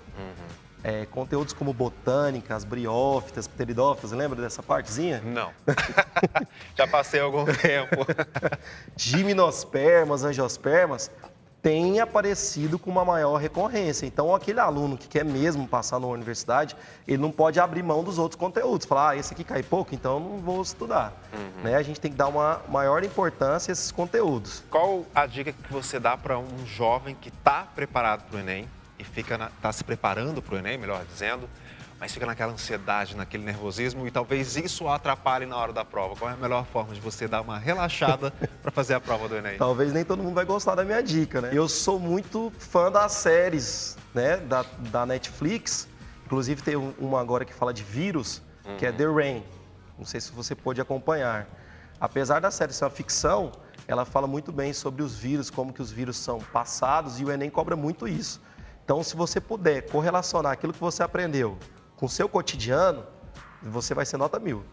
É, 0.84 1.06
conteúdos 1.06 1.52
como 1.52 1.72
botânicas, 1.72 2.62
briófitas, 2.64 3.48
pteridófitas, 3.48 4.12
lembra 4.12 4.40
dessa 4.40 4.62
partezinha? 4.62 5.20
Não. 5.24 5.50
Já 6.76 6.86
passei 6.86 7.20
algum 7.20 7.44
tempo. 7.52 8.06
gimnospermas, 8.96 10.22
angiospermas, 10.22 11.10
tem 11.62 12.00
aparecido 12.00 12.78
com 12.78 12.90
uma 12.90 13.04
maior 13.04 13.36
recorrência. 13.36 14.06
Então, 14.06 14.34
aquele 14.34 14.60
aluno 14.60 14.96
que 14.96 15.08
quer 15.08 15.24
mesmo 15.24 15.66
passar 15.66 15.98
numa 15.98 16.12
universidade, 16.12 16.76
ele 17.06 17.18
não 17.18 17.30
pode 17.30 17.58
abrir 17.58 17.82
mão 17.82 18.04
dos 18.04 18.18
outros 18.18 18.38
conteúdos. 18.38 18.86
Falar, 18.86 19.10
ah, 19.10 19.16
esse 19.16 19.34
aqui 19.34 19.44
cai 19.44 19.62
pouco, 19.62 19.94
então 19.94 20.14
eu 20.14 20.20
não 20.20 20.38
vou 20.38 20.62
estudar. 20.62 21.12
Né? 21.62 21.74
A 21.74 21.82
gente 21.82 22.00
tem 22.00 22.10
que 22.10 22.16
dar 22.16 22.28
uma 22.28 22.62
maior 22.68 23.02
importância 23.02 23.70
a 23.70 23.74
esses 23.74 23.90
conteúdos. 23.90 24.62
Qual 24.70 25.04
a 25.14 25.26
dica 25.26 25.52
que 25.52 25.72
você 25.72 25.98
dá 25.98 26.16
para 26.16 26.38
um 26.38 26.64
jovem 26.64 27.14
que 27.14 27.28
está 27.28 27.66
preparado 27.74 28.22
para 28.28 28.36
o 28.36 28.40
Enem 28.40 28.68
e 28.98 29.04
fica 29.04 29.50
está 29.56 29.72
se 29.72 29.84
preparando 29.84 30.42
para 30.42 30.54
o 30.54 30.58
Enem, 30.58 30.76
melhor 30.78 31.04
dizendo, 31.04 31.48
mas 32.00 32.12
fica 32.12 32.26
naquela 32.26 32.52
ansiedade, 32.52 33.16
naquele 33.16 33.42
nervosismo 33.44 34.06
e 34.06 34.10
talvez 34.10 34.56
isso 34.56 34.88
atrapalhe 34.88 35.46
na 35.46 35.56
hora 35.56 35.72
da 35.72 35.84
prova? 35.84 36.14
Qual 36.16 36.30
é 36.30 36.34
a 36.34 36.36
melhor 36.36 36.64
forma 36.66 36.94
de 36.94 37.00
você 37.00 37.26
dar 37.26 37.40
uma 37.40 37.58
relaxada 37.58 38.30
para 38.62 38.70
fazer 38.70 38.94
a 38.94 39.00
prova 39.00 39.28
do 39.28 39.36
Enem? 39.36 39.56
Talvez 39.58 39.92
nem 39.92 40.04
todo 40.04 40.22
mundo 40.22 40.34
vai 40.34 40.44
gostar 40.44 40.74
da 40.74 40.84
minha 40.84 41.02
dica, 41.02 41.40
né? 41.40 41.50
Eu 41.52 41.68
sou 41.68 41.98
muito 41.98 42.52
fã 42.58 42.90
das 42.90 43.12
séries, 43.12 43.96
né, 44.14 44.36
da, 44.36 44.64
da 44.90 45.04
Netflix. 45.06 45.88
Inclusive 46.26 46.62
tem 46.62 46.76
um- 46.76 46.94
uma 46.98 47.20
agora 47.20 47.44
que 47.44 47.54
fala 47.54 47.72
de 47.74 47.82
vírus, 47.82 48.42
que 48.78 48.84
é 48.86 48.92
The 48.92 49.06
Rain. 49.06 49.42
Não 49.98 50.04
sei 50.04 50.20
se 50.20 50.30
você 50.30 50.54
pôde 50.54 50.80
acompanhar. 50.80 51.48
Apesar 52.00 52.38
da 52.40 52.50
série 52.50 52.72
ser 52.72 52.84
uma 52.84 52.90
ficção, 52.90 53.50
ela 53.88 54.04
fala 54.04 54.26
muito 54.28 54.52
bem 54.52 54.72
sobre 54.72 55.02
os 55.02 55.16
vírus, 55.16 55.50
como 55.50 55.72
que 55.72 55.82
os 55.82 55.90
vírus 55.90 56.16
são 56.16 56.38
passados 56.38 57.18
e 57.18 57.24
o 57.24 57.32
Enem 57.32 57.50
cobra 57.50 57.74
muito 57.74 58.06
isso. 58.06 58.40
Então, 58.88 59.02
se 59.02 59.14
você 59.14 59.38
puder 59.38 59.82
correlacionar 59.82 60.52
aquilo 60.52 60.72
que 60.72 60.80
você 60.80 61.02
aprendeu 61.02 61.58
com 61.94 62.06
o 62.06 62.08
seu 62.08 62.26
cotidiano, 62.26 63.04
você 63.62 63.92
vai 63.92 64.06
ser 64.06 64.16
nota 64.16 64.38
mil. 64.38 64.64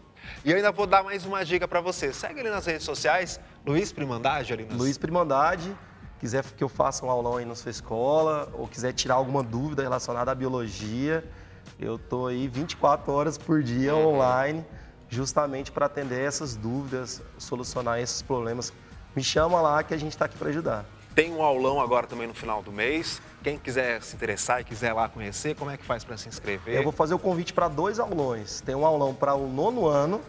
E 0.45 0.51
eu 0.51 0.55
ainda 0.55 0.71
vou 0.71 0.87
dar 0.87 1.03
mais 1.03 1.25
uma 1.25 1.43
dica 1.43 1.67
para 1.67 1.81
você. 1.81 2.13
Segue 2.13 2.39
ele 2.39 2.49
nas 2.49 2.65
redes 2.65 2.85
sociais, 2.85 3.41
Luiz 3.65 3.91
Primandade, 3.91 4.53
ali 4.53 4.63
nas... 4.63 4.77
Luiz 4.77 4.97
Primandade, 4.97 5.75
quiser 6.17 6.45
que 6.45 6.63
eu 6.63 6.69
faça 6.69 7.05
um 7.05 7.09
aulão 7.09 7.35
aí 7.35 7.43
na 7.43 7.55
sua 7.55 7.69
escola, 7.69 8.49
ou 8.53 8.69
quiser 8.69 8.93
tirar 8.93 9.15
alguma 9.15 9.43
dúvida 9.43 9.83
relacionada 9.83 10.31
à 10.31 10.35
biologia, 10.35 11.29
eu 11.77 11.99
tô 11.99 12.27
aí 12.27 12.47
24 12.47 13.11
horas 13.11 13.37
por 13.37 13.61
dia 13.61 13.93
online, 13.93 14.65
justamente 15.09 15.73
para 15.73 15.87
atender 15.87 16.21
essas 16.21 16.55
dúvidas, 16.55 17.21
solucionar 17.37 17.99
esses 17.99 18.21
problemas. 18.21 18.71
Me 19.13 19.21
chama 19.21 19.59
lá 19.59 19.83
que 19.83 19.93
a 19.93 19.97
gente 19.97 20.13
está 20.13 20.23
aqui 20.23 20.37
para 20.37 20.47
ajudar. 20.47 20.85
Tem 21.13 21.33
um 21.33 21.41
aulão 21.41 21.81
agora 21.81 22.07
também 22.07 22.27
no 22.27 22.33
final 22.33 22.61
do 22.61 22.71
mês. 22.73 23.21
Quem 23.45 23.59
quiser 23.59 24.01
se 24.01 24.15
interessar 24.15 24.61
e 24.61 24.63
quiser 24.63 24.91
lá 24.91 25.07
conhecer, 25.07 25.53
como 25.53 25.69
é 25.69 25.77
que 25.77 25.85
faz 25.85 26.03
para 26.03 26.17
se 26.17 26.27
inscrever? 26.27 26.77
Eu 26.77 26.81
vou 26.81 26.91
fazer 26.91 27.13
o 27.13 27.19
convite 27.19 27.53
para 27.53 27.67
dois 27.67 27.99
aulões. 27.99 28.59
Tem 28.59 28.73
um 28.73 28.83
aulão 28.83 29.13
para 29.13 29.35
o 29.35 29.47
nono 29.47 29.85
ano 29.85 30.19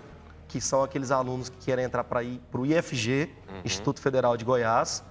que 0.47 0.61
são 0.61 0.83
aqueles 0.83 1.11
alunos 1.11 1.49
que 1.49 1.57
querem 1.65 1.87
entrar 1.87 2.05
para 2.05 2.21
o 2.21 2.67
IFG, 2.67 3.31
Instituto 3.65 4.03
Federal 4.03 4.37
de 4.37 4.45
Goiás, 4.45 5.03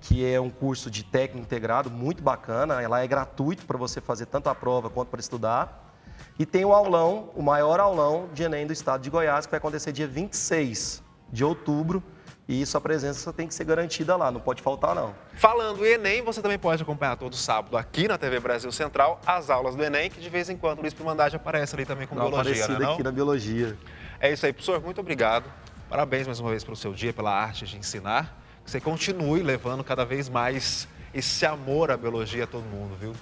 que 0.00 0.28
é 0.28 0.40
um 0.40 0.50
curso 0.50 0.90
de 0.90 1.04
técnico 1.04 1.46
integrado 1.46 1.88
muito 1.88 2.24
bacana. 2.24 2.82
Ela 2.82 3.04
é 3.04 3.06
gratuito 3.06 3.64
para 3.66 3.78
você 3.78 4.00
fazer 4.00 4.26
tanto 4.26 4.48
a 4.48 4.54
prova 4.56 4.90
quanto 4.90 5.10
para 5.10 5.20
estudar. 5.20 5.94
E 6.36 6.44
tem 6.44 6.64
o 6.64 6.72
aulão, 6.72 7.30
o 7.36 7.42
maior 7.42 7.78
aulão 7.78 8.28
de 8.34 8.42
Enem 8.42 8.66
do 8.66 8.72
estado 8.72 9.00
de 9.00 9.10
Goiás, 9.10 9.46
que 9.46 9.52
vai 9.52 9.58
acontecer 9.58 9.92
dia 9.92 10.08
26 10.08 11.04
de 11.30 11.44
outubro. 11.44 12.02
E 12.46 12.64
sua 12.66 12.80
presença 12.80 13.32
tem 13.32 13.48
que 13.48 13.54
ser 13.54 13.64
garantida 13.64 14.14
lá, 14.16 14.30
não 14.30 14.40
pode 14.40 14.60
faltar 14.60 14.94
não. 14.94 15.14
Falando 15.34 15.84
em 15.86 15.92
Enem, 15.94 16.22
você 16.22 16.42
também 16.42 16.58
pode 16.58 16.82
acompanhar 16.82 17.16
todo 17.16 17.34
sábado 17.34 17.74
aqui 17.76 18.06
na 18.06 18.18
TV 18.18 18.38
Brasil 18.38 18.70
Central 18.70 19.18
as 19.26 19.48
aulas 19.48 19.74
do 19.74 19.82
Enem, 19.82 20.10
que 20.10 20.20
de 20.20 20.28
vez 20.28 20.50
em 20.50 20.56
quando 20.56 20.78
o 20.78 20.80
Luiz 20.82 20.92
Primandade 20.92 21.34
aparece 21.36 21.74
ali 21.74 21.86
também 21.86 22.06
com 22.06 22.14
uma 22.14 22.28
biologia, 22.28 22.52
né? 22.52 22.60
aparecida 22.60 22.84
Não? 22.84 22.94
aqui 22.94 23.02
na 23.02 23.10
biologia. 23.10 23.78
É 24.20 24.30
isso 24.30 24.44
aí, 24.44 24.52
professor. 24.52 24.78
Muito 24.82 25.00
obrigado. 25.00 25.50
Parabéns 25.88 26.26
mais 26.26 26.38
uma 26.38 26.50
vez 26.50 26.62
pelo 26.62 26.76
seu 26.76 26.92
dia, 26.92 27.14
pela 27.14 27.32
arte 27.32 27.64
de 27.64 27.78
ensinar. 27.78 28.38
Que 28.62 28.70
você 28.70 28.80
continue 28.80 29.42
levando 29.42 29.82
cada 29.82 30.04
vez 30.04 30.28
mais 30.28 30.86
esse 31.14 31.46
amor 31.46 31.90
à 31.90 31.96
biologia 31.96 32.44
a 32.44 32.46
todo 32.46 32.64
mundo, 32.64 32.94
viu? 33.00 33.14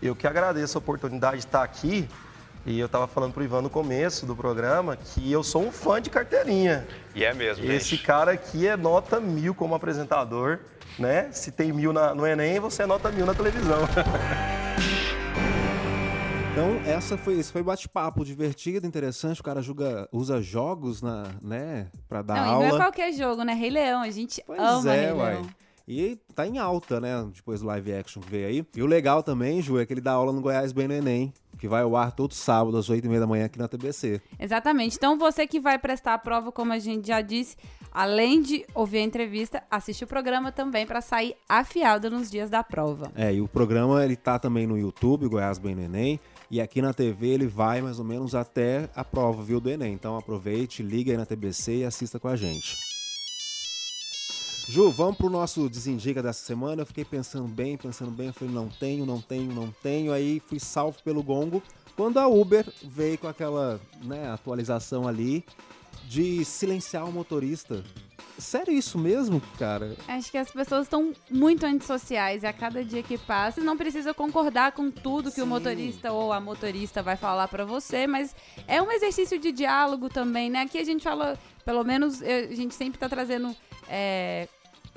Eu 0.00 0.14
que 0.14 0.26
agradeço 0.26 0.78
a 0.78 0.80
oportunidade 0.80 1.38
de 1.38 1.46
estar 1.46 1.64
aqui. 1.64 2.08
E 2.70 2.78
eu 2.78 2.84
estava 2.84 3.06
falando 3.06 3.32
para 3.32 3.40
o 3.40 3.44
Ivan 3.44 3.62
no 3.62 3.70
começo 3.70 4.26
do 4.26 4.36
programa 4.36 4.94
que 4.94 5.32
eu 5.32 5.42
sou 5.42 5.62
um 5.62 5.72
fã 5.72 6.02
de 6.02 6.10
carteirinha. 6.10 6.86
E 7.14 7.24
é 7.24 7.32
mesmo, 7.32 7.64
Esse 7.64 7.90
gente. 7.96 8.02
cara 8.04 8.32
aqui 8.32 8.66
é 8.66 8.76
nota 8.76 9.18
mil 9.18 9.54
como 9.54 9.74
apresentador, 9.74 10.58
né? 10.98 11.30
Se 11.32 11.50
tem 11.50 11.72
mil 11.72 11.94
na- 11.94 12.14
no 12.14 12.26
Enem, 12.26 12.60
você 12.60 12.82
é 12.82 12.86
nota 12.86 13.10
mil 13.10 13.24
na 13.24 13.34
televisão. 13.34 13.78
Então, 16.50 16.80
essa 16.92 17.16
foi, 17.16 17.38
esse 17.38 17.52
foi 17.52 17.62
bate-papo 17.62 18.24
divertido, 18.24 18.84
interessante. 18.84 19.40
O 19.40 19.44
cara 19.44 19.62
juga, 19.62 20.08
usa 20.10 20.42
jogos, 20.42 21.00
na, 21.00 21.26
né, 21.40 21.86
pra 22.08 22.20
dar 22.20 22.34
Não, 22.34 22.42
e 22.44 22.48
aula. 22.48 22.68
não 22.70 22.74
é 22.74 22.78
qualquer 22.80 23.12
jogo, 23.12 23.44
né? 23.44 23.52
Rei 23.54 23.70
Leão, 23.70 24.02
a 24.02 24.10
gente 24.10 24.42
Pois 24.44 24.58
ama 24.60 24.92
é, 24.92 25.00
Rei 25.06 25.12
uai. 25.12 25.34
Leão. 25.34 25.46
E 25.88 26.20
tá 26.34 26.46
em 26.46 26.58
alta, 26.58 27.00
né? 27.00 27.26
Depois 27.34 27.60
do 27.60 27.66
live 27.66 27.94
action 27.94 28.20
que 28.20 28.30
veio 28.30 28.46
aí. 28.46 28.66
E 28.76 28.82
o 28.82 28.86
legal 28.86 29.22
também, 29.22 29.62
Ju, 29.62 29.78
é 29.78 29.86
que 29.86 29.94
ele 29.94 30.02
dá 30.02 30.12
aula 30.12 30.34
no 30.34 30.42
Goiás 30.42 30.70
Bem 30.70 30.86
no 30.86 30.92
Enem, 30.92 31.32
que 31.58 31.66
vai 31.66 31.80
ao 31.80 31.96
ar 31.96 32.12
todo 32.12 32.34
sábado, 32.34 32.76
às 32.76 32.90
8h30 32.90 33.18
da 33.18 33.26
manhã 33.26 33.46
aqui 33.46 33.58
na 33.58 33.66
TBC. 33.66 34.20
Exatamente. 34.38 34.96
Então, 34.96 35.18
você 35.18 35.46
que 35.46 35.58
vai 35.58 35.78
prestar 35.78 36.12
a 36.12 36.18
prova, 36.18 36.52
como 36.52 36.74
a 36.74 36.78
gente 36.78 37.08
já 37.08 37.22
disse, 37.22 37.56
além 37.90 38.42
de 38.42 38.66
ouvir 38.74 38.98
a 38.98 39.02
entrevista, 39.02 39.62
assiste 39.70 40.04
o 40.04 40.06
programa 40.06 40.52
também 40.52 40.86
para 40.86 41.00
sair 41.00 41.34
afiado 41.48 42.10
nos 42.10 42.30
dias 42.30 42.50
da 42.50 42.62
prova. 42.62 43.10
É, 43.14 43.32
e 43.32 43.40
o 43.40 43.48
programa 43.48 44.04
ele 44.04 44.14
tá 44.14 44.38
também 44.38 44.66
no 44.66 44.76
YouTube, 44.76 45.26
Goiás 45.26 45.58
Bem 45.58 45.74
no 45.74 45.82
Enem. 45.82 46.20
E 46.50 46.60
aqui 46.60 46.82
na 46.82 46.92
TV 46.92 47.28
ele 47.28 47.46
vai 47.46 47.80
mais 47.80 47.98
ou 47.98 48.04
menos 48.04 48.34
até 48.34 48.90
a 48.94 49.02
prova, 49.02 49.42
viu, 49.42 49.58
do 49.58 49.70
Enem. 49.70 49.94
Então 49.94 50.18
aproveite, 50.18 50.82
liga 50.82 51.12
aí 51.12 51.16
na 51.16 51.24
TBC 51.24 51.78
e 51.78 51.84
assista 51.86 52.20
com 52.20 52.28
a 52.28 52.36
gente. 52.36 52.87
Ju, 54.68 54.90
vamos 54.90 55.16
pro 55.16 55.30
nosso 55.30 55.66
desindica 55.68 56.22
dessa 56.22 56.44
semana. 56.44 56.82
Eu 56.82 56.86
fiquei 56.86 57.04
pensando 57.04 57.48
bem, 57.48 57.76
pensando 57.78 58.10
bem. 58.10 58.26
Eu 58.26 58.34
falei, 58.34 58.52
não 58.52 58.68
tenho, 58.68 59.06
não 59.06 59.20
tenho, 59.20 59.54
não 59.54 59.70
tenho. 59.82 60.12
Aí 60.12 60.40
fui 60.46 60.60
salvo 60.60 60.98
pelo 61.02 61.22
gongo. 61.22 61.62
Quando 61.96 62.18
a 62.18 62.26
Uber 62.28 62.66
veio 62.84 63.16
com 63.16 63.26
aquela 63.26 63.80
né, 64.02 64.30
atualização 64.30 65.08
ali 65.08 65.42
de 66.06 66.44
silenciar 66.44 67.08
o 67.08 67.12
motorista. 67.12 67.82
Sério 68.38 68.72
isso 68.72 68.98
mesmo, 68.98 69.40
cara? 69.58 69.96
Acho 70.06 70.30
que 70.30 70.38
as 70.38 70.50
pessoas 70.50 70.82
estão 70.84 71.12
muito 71.28 71.66
antissociais 71.66 72.42
e 72.44 72.46
a 72.46 72.52
cada 72.52 72.84
dia 72.84 73.02
que 73.02 73.18
passa, 73.18 73.60
não 73.60 73.76
precisa 73.76 74.14
concordar 74.14 74.72
com 74.72 74.92
tudo 74.92 75.32
que 75.32 75.40
o 75.40 75.44
Sim. 75.44 75.48
motorista 75.50 76.12
ou 76.12 76.32
a 76.32 76.40
motorista 76.40 77.02
vai 77.02 77.16
falar 77.16 77.48
pra 77.48 77.64
você, 77.64 78.06
mas 78.06 78.36
é 78.68 78.80
um 78.80 78.92
exercício 78.92 79.40
de 79.40 79.50
diálogo 79.50 80.08
também, 80.08 80.48
né? 80.50 80.60
Aqui 80.60 80.78
a 80.78 80.84
gente 80.84 81.02
fala, 81.02 81.36
pelo 81.64 81.82
menos 81.82 82.22
eu- 82.22 82.50
a 82.50 82.54
gente 82.54 82.74
sempre 82.76 82.98
tá 82.98 83.08
trazendo 83.08 83.56
é, 83.90 84.46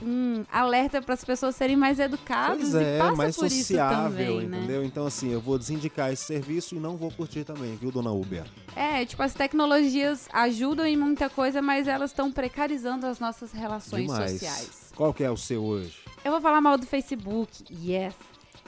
um 0.01 0.43
alerta 0.51 1.01
para 1.01 1.13
as 1.13 1.23
pessoas 1.23 1.55
serem 1.55 1.75
mais 1.75 1.99
educadas 1.99 2.71
Pois 2.71 2.73
e 2.73 2.83
é, 2.83 3.11
mais 3.11 3.35
por 3.35 3.45
isso 3.45 3.57
sociável, 3.57 4.35
também, 4.35 4.47
né? 4.47 4.57
entendeu? 4.57 4.83
Então, 4.83 5.05
assim, 5.05 5.31
eu 5.31 5.39
vou 5.39 5.57
desindicar 5.57 6.11
esse 6.11 6.23
serviço 6.23 6.75
e 6.75 6.79
não 6.79 6.97
vou 6.97 7.11
curtir 7.11 7.43
também, 7.43 7.75
viu, 7.75 7.91
dona 7.91 8.11
Uber? 8.11 8.45
É, 8.75 9.05
tipo, 9.05 9.21
as 9.21 9.33
tecnologias 9.33 10.27
ajudam 10.33 10.85
em 10.85 10.97
muita 10.97 11.29
coisa, 11.29 11.61
mas 11.61 11.87
elas 11.87 12.11
estão 12.11 12.31
precarizando 12.31 13.05
as 13.05 13.19
nossas 13.19 13.51
relações 13.51 14.07
Demais. 14.11 14.31
sociais. 14.31 14.91
Qual 14.95 15.13
que 15.13 15.23
é 15.23 15.31
o 15.31 15.37
seu 15.37 15.63
hoje? 15.63 15.99
Eu 16.23 16.31
vou 16.31 16.41
falar 16.41 16.61
mal 16.61 16.77
do 16.77 16.85
Facebook. 16.85 17.63
Yes. 17.71 18.15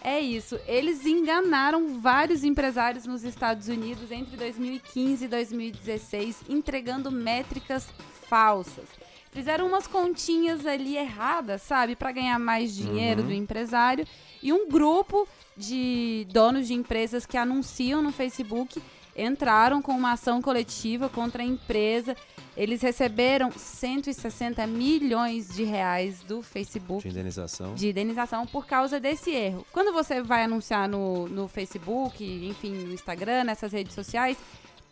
É 0.03 0.19
isso. 0.19 0.59
Eles 0.67 1.05
enganaram 1.05 1.99
vários 2.01 2.43
empresários 2.43 3.05
nos 3.05 3.23
Estados 3.23 3.69
Unidos 3.69 4.11
entre 4.11 4.35
2015 4.35 5.23
e 5.23 5.27
2016, 5.29 6.41
entregando 6.49 7.09
métricas 7.09 7.87
falsas. 8.27 8.85
Fizeram 9.33 9.67
umas 9.67 9.87
continhas 9.87 10.65
ali 10.65 10.95
erradas, 10.95 11.61
sabe, 11.61 11.95
Pra 11.95 12.11
ganhar 12.11 12.39
mais 12.39 12.75
dinheiro 12.75 13.23
do 13.23 13.33
empresário. 13.33 14.05
E 14.41 14.53
um 14.53 14.69
grupo 14.69 15.27
de 15.57 16.27
donos 16.31 16.67
de 16.67 16.73
empresas 16.73 17.25
que 17.25 17.37
anunciam 17.37 18.01
no 18.01 18.11
Facebook 18.11 18.81
entraram 19.15 19.81
com 19.81 19.91
uma 19.93 20.13
ação 20.13 20.41
coletiva 20.41 21.07
contra 21.09 21.43
a 21.43 21.45
empresa. 21.45 22.15
Eles 22.55 22.81
receberam 22.81 23.51
160 23.51 24.65
milhões 24.67 25.49
de 25.49 25.63
reais 25.63 26.21
do 26.21 26.41
Facebook 26.43 27.03
De 27.03 27.09
indenização? 27.09 27.73
de 27.73 27.89
indenização 27.89 28.45
por 28.45 28.65
causa 28.65 28.99
desse 28.99 29.31
erro. 29.31 29.65
Quando 29.71 29.91
você 29.93 30.21
vai 30.21 30.43
anunciar 30.43 30.87
no, 30.87 31.27
no 31.27 31.47
Facebook, 31.47 32.23
enfim, 32.23 32.71
no 32.71 32.93
Instagram, 32.93 33.43
nessas 33.45 33.71
redes 33.71 33.93
sociais, 33.95 34.37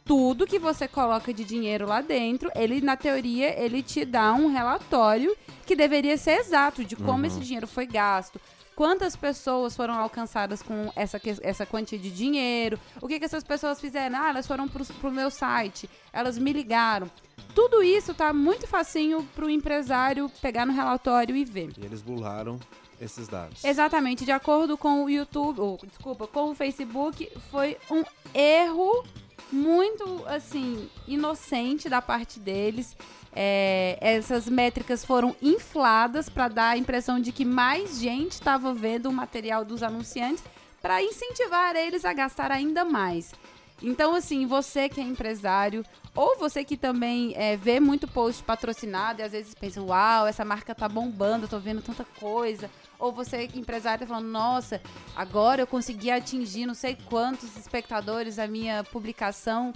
tudo 0.03 0.47
que 0.47 0.59
você 0.59 0.87
coloca 0.87 1.33
de 1.33 1.43
dinheiro 1.43 1.85
lá 1.85 2.01
dentro, 2.01 2.49
ele, 2.55 2.81
na 2.81 2.97
teoria, 2.97 3.57
ele 3.61 3.81
te 3.81 4.03
dá 4.03 4.33
um 4.33 4.47
relatório 4.47 5.35
que 5.65 5.75
deveria 5.75 6.17
ser 6.17 6.39
exato 6.39 6.83
de 6.83 6.95
como 6.95 7.25
esse 7.25 7.39
dinheiro 7.39 7.67
foi 7.67 7.85
gasto. 7.85 8.39
Quantas 8.75 9.15
pessoas 9.15 9.75
foram 9.75 9.93
alcançadas 9.93 10.61
com 10.61 10.91
essa, 10.95 11.21
essa 11.41 11.65
quantia 11.65 11.99
de 11.99 12.09
dinheiro? 12.09 12.79
O 13.01 13.07
que, 13.07 13.19
que 13.19 13.25
essas 13.25 13.43
pessoas 13.43 13.79
fizeram? 13.79 14.17
Ah, 14.17 14.29
elas 14.29 14.47
foram 14.47 14.67
pro, 14.67 14.83
pro 14.85 15.11
meu 15.11 15.29
site, 15.29 15.89
elas 16.11 16.37
me 16.37 16.51
ligaram. 16.51 17.09
Tudo 17.53 17.83
isso 17.83 18.13
tá 18.13 18.31
muito 18.33 18.65
facinho 18.65 19.27
pro 19.35 19.49
empresário 19.49 20.31
pegar 20.41 20.65
no 20.65 20.73
relatório 20.73 21.35
e 21.35 21.43
ver. 21.43 21.71
E 21.77 21.85
eles 21.85 22.01
burlaram 22.01 22.59
esses 22.99 23.27
dados. 23.27 23.63
Exatamente, 23.63 24.23
de 24.23 24.31
acordo 24.31 24.77
com 24.77 25.03
o 25.03 25.09
YouTube, 25.09 25.59
ou, 25.59 25.79
desculpa, 25.85 26.27
com 26.27 26.51
o 26.51 26.55
Facebook, 26.55 27.29
foi 27.49 27.77
um 27.89 28.03
erro 28.33 29.03
muito, 29.51 30.23
assim, 30.25 30.89
inocente 31.07 31.87
da 31.87 32.01
parte 32.01 32.39
deles. 32.39 32.95
É, 33.33 33.97
essas 34.01 34.49
métricas 34.49 35.05
foram 35.05 35.35
infladas 35.41 36.27
para 36.27 36.49
dar 36.49 36.69
a 36.71 36.77
impressão 36.77 37.19
de 37.19 37.31
que 37.31 37.45
mais 37.45 37.99
gente 37.99 38.33
estava 38.33 38.73
vendo 38.73 39.07
o 39.07 39.13
material 39.13 39.63
dos 39.63 39.81
anunciantes 39.81 40.43
para 40.81 41.01
incentivar 41.01 41.75
eles 41.75 42.03
a 42.03 42.11
gastar 42.11 42.51
ainda 42.51 42.83
mais. 42.83 43.31
Então, 43.81 44.13
assim, 44.13 44.45
você 44.45 44.87
que 44.87 45.01
é 45.01 45.03
empresário, 45.03 45.83
ou 46.15 46.37
você 46.37 46.63
que 46.63 46.77
também 46.77 47.33
é, 47.35 47.57
vê 47.57 47.79
muito 47.79 48.07
post 48.07 48.43
patrocinado 48.43 49.21
e 49.21 49.23
às 49.23 49.31
vezes 49.31 49.55
pensa, 49.55 49.81
uau, 49.81 50.27
essa 50.27 50.45
marca 50.45 50.75
tá 50.75 50.87
bombando, 50.87 51.47
tô 51.47 51.57
vendo 51.59 51.81
tanta 51.81 52.05
coisa. 52.19 52.69
Ou 52.99 53.11
você, 53.11 53.49
empresário, 53.55 54.01
tá 54.01 54.05
falando, 54.05 54.27
nossa, 54.27 54.79
agora 55.15 55.61
eu 55.61 55.67
consegui 55.67 56.11
atingir 56.11 56.65
não 56.65 56.75
sei 56.75 56.95
quantos 57.09 57.57
espectadores 57.57 58.37
a 58.37 58.47
minha 58.47 58.83
publicação. 58.83 59.73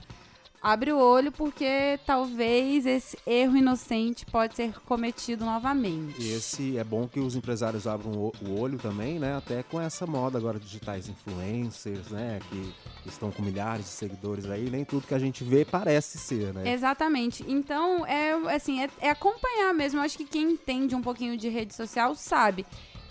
Abre 0.66 0.92
o 0.92 0.98
olho 0.98 1.32
porque 1.32 2.00
talvez 2.08 2.88
esse 2.88 3.16
erro 3.28 3.56
inocente 3.56 4.26
pode 4.26 4.56
ser 4.56 4.74
cometido 4.80 5.46
novamente. 5.46 6.20
E 6.20 6.34
esse 6.34 6.76
é 6.80 6.84
bom 6.84 7.08
que 7.08 7.20
os 7.20 7.36
empresários 7.36 7.86
abram 7.86 8.12
o 8.42 8.60
olho 8.60 8.80
também, 8.80 9.20
né? 9.20 9.38
Até 9.38 9.62
com 9.62 9.80
essa 9.80 10.08
moda 10.08 10.40
agora 10.40 10.58
de 10.58 10.66
digitais 10.66 11.08
influencers, 11.08 12.08
né? 12.10 12.40
Que 12.50 12.74
estão 13.08 13.30
com 13.30 13.44
milhares 13.44 13.86
de 13.86 13.92
seguidores 13.92 14.50
aí. 14.50 14.68
Nem 14.68 14.84
tudo 14.84 15.06
que 15.06 15.14
a 15.14 15.20
gente 15.20 15.44
vê 15.44 15.64
parece 15.64 16.18
ser, 16.18 16.52
né? 16.52 16.74
Exatamente. 16.74 17.46
Então, 17.48 18.04
é 18.04 18.32
assim, 18.52 18.82
é, 18.82 18.90
é 19.02 19.10
acompanhar 19.12 19.72
mesmo. 19.72 20.00
Eu 20.00 20.04
acho 20.04 20.18
que 20.18 20.26
quem 20.26 20.54
entende 20.54 20.96
um 20.96 21.02
pouquinho 21.04 21.38
de 21.38 21.48
rede 21.48 21.76
social 21.76 22.16
sabe 22.16 22.66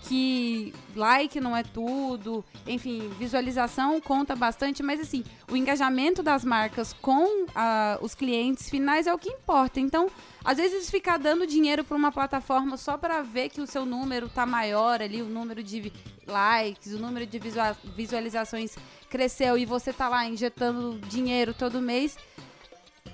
que 0.06 0.72
like 0.94 1.40
não 1.40 1.56
é 1.56 1.62
tudo, 1.62 2.44
enfim, 2.66 3.08
visualização 3.18 4.00
conta 4.00 4.36
bastante, 4.36 4.82
mas 4.82 5.00
assim, 5.00 5.24
o 5.50 5.56
engajamento 5.56 6.22
das 6.22 6.44
marcas 6.44 6.92
com 6.92 7.46
ah, 7.54 7.98
os 8.02 8.14
clientes 8.14 8.68
finais 8.68 9.06
é 9.06 9.14
o 9.14 9.18
que 9.18 9.30
importa. 9.30 9.80
Então, 9.80 10.10
às 10.44 10.58
vezes 10.58 10.90
ficar 10.90 11.16
dando 11.18 11.46
dinheiro 11.46 11.82
para 11.82 11.96
uma 11.96 12.12
plataforma 12.12 12.76
só 12.76 12.98
para 12.98 13.22
ver 13.22 13.48
que 13.48 13.60
o 13.60 13.66
seu 13.66 13.86
número 13.86 14.28
tá 14.28 14.44
maior 14.44 15.00
ali, 15.00 15.22
o 15.22 15.26
número 15.26 15.62
de 15.62 15.90
likes, 16.26 16.92
o 16.92 16.98
número 16.98 17.26
de 17.26 17.38
visua- 17.38 17.76
visualizações 17.96 18.76
cresceu 19.08 19.56
e 19.56 19.64
você 19.64 19.92
tá 19.92 20.08
lá 20.08 20.26
injetando 20.26 20.98
dinheiro 21.08 21.54
todo 21.54 21.80
mês, 21.80 22.16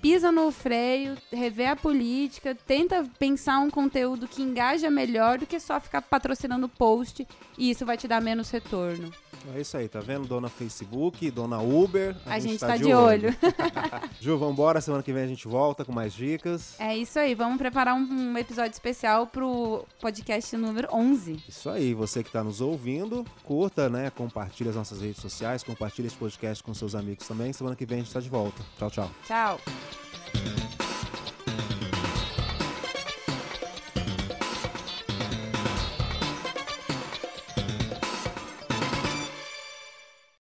pisa 0.01 0.33
no 0.33 0.51
freio, 0.51 1.17
revê 1.31 1.67
a 1.67 1.77
política, 1.77 2.55
tenta 2.55 3.05
pensar 3.19 3.59
um 3.61 3.71
conteúdo 3.71 4.27
que 4.27 4.43
engaja 4.43 4.91
melhor 4.91 5.39
do 5.39 5.47
que 5.47 5.61
só 5.61 5.79
ficar 5.81 6.03
patrocinando 6.03 6.69
post 6.69 7.27
e 7.59 7.71
isso 7.71 7.85
vai 7.85 7.97
te 7.97 8.09
dar 8.09 8.21
menos 8.21 8.51
retorno. 8.51 9.13
É 9.55 9.61
isso 9.61 9.77
aí, 9.77 9.89
tá 9.89 10.01
vendo? 10.01 10.27
Dona 10.27 10.49
Facebook, 10.49 11.31
dona 11.31 11.61
Uber. 11.61 12.17
A, 12.27 12.39
gente, 12.39 12.59
tá, 12.59 12.77
de, 12.77 12.93
olho. 12.93 13.35
Ju, 14.21 14.39
vambora. 14.39 14.81
Semana 14.81 15.03
que 15.03 15.13
vem 15.13 15.25
a 15.25 15.27
gente 15.27 15.49
volta 15.49 15.85
com 15.85 15.93
mais 15.93 16.13
dicas. 16.13 16.79
É 16.79 16.97
isso 16.97 17.19
aí. 17.19 17.35
Vamos 17.35 17.59
preparar 17.59 17.95
um, 17.95 18.01
um 18.01 18.39
episódio 18.39 18.73
especial 18.73 19.27
pro 19.27 19.85
podcast 20.01 20.57
número 20.57 20.89
11. 20.93 21.43
Isso 21.49 21.71
aí. 21.71 21.95
Você 21.95 22.23
que 22.23 22.31
tá 22.31 22.45
nos 22.45 22.61
ouvindo, 22.61 23.25
curta, 23.45 23.89
né? 23.89 24.11
Compartilha 24.11 24.71
as 24.71 24.77
nossas 24.77 25.01
redes 25.01 25.21
sociais, 25.21 25.63
compartilha 25.63 26.07
esse 26.07 26.17
podcast 26.17 26.63
com 26.63 26.75
seus 26.75 26.95
amigos 26.95 27.27
também. 27.27 27.53
Semana 27.53 27.77
que 27.77 27.87
vem 27.87 28.01
a 28.01 28.03
gente 28.03 28.13
tá 28.13 28.21
de 28.21 28.29
volta. 28.29 28.63
Tchau, 28.79 28.91
tchau. 28.91 29.11
Tchau. 29.27 29.61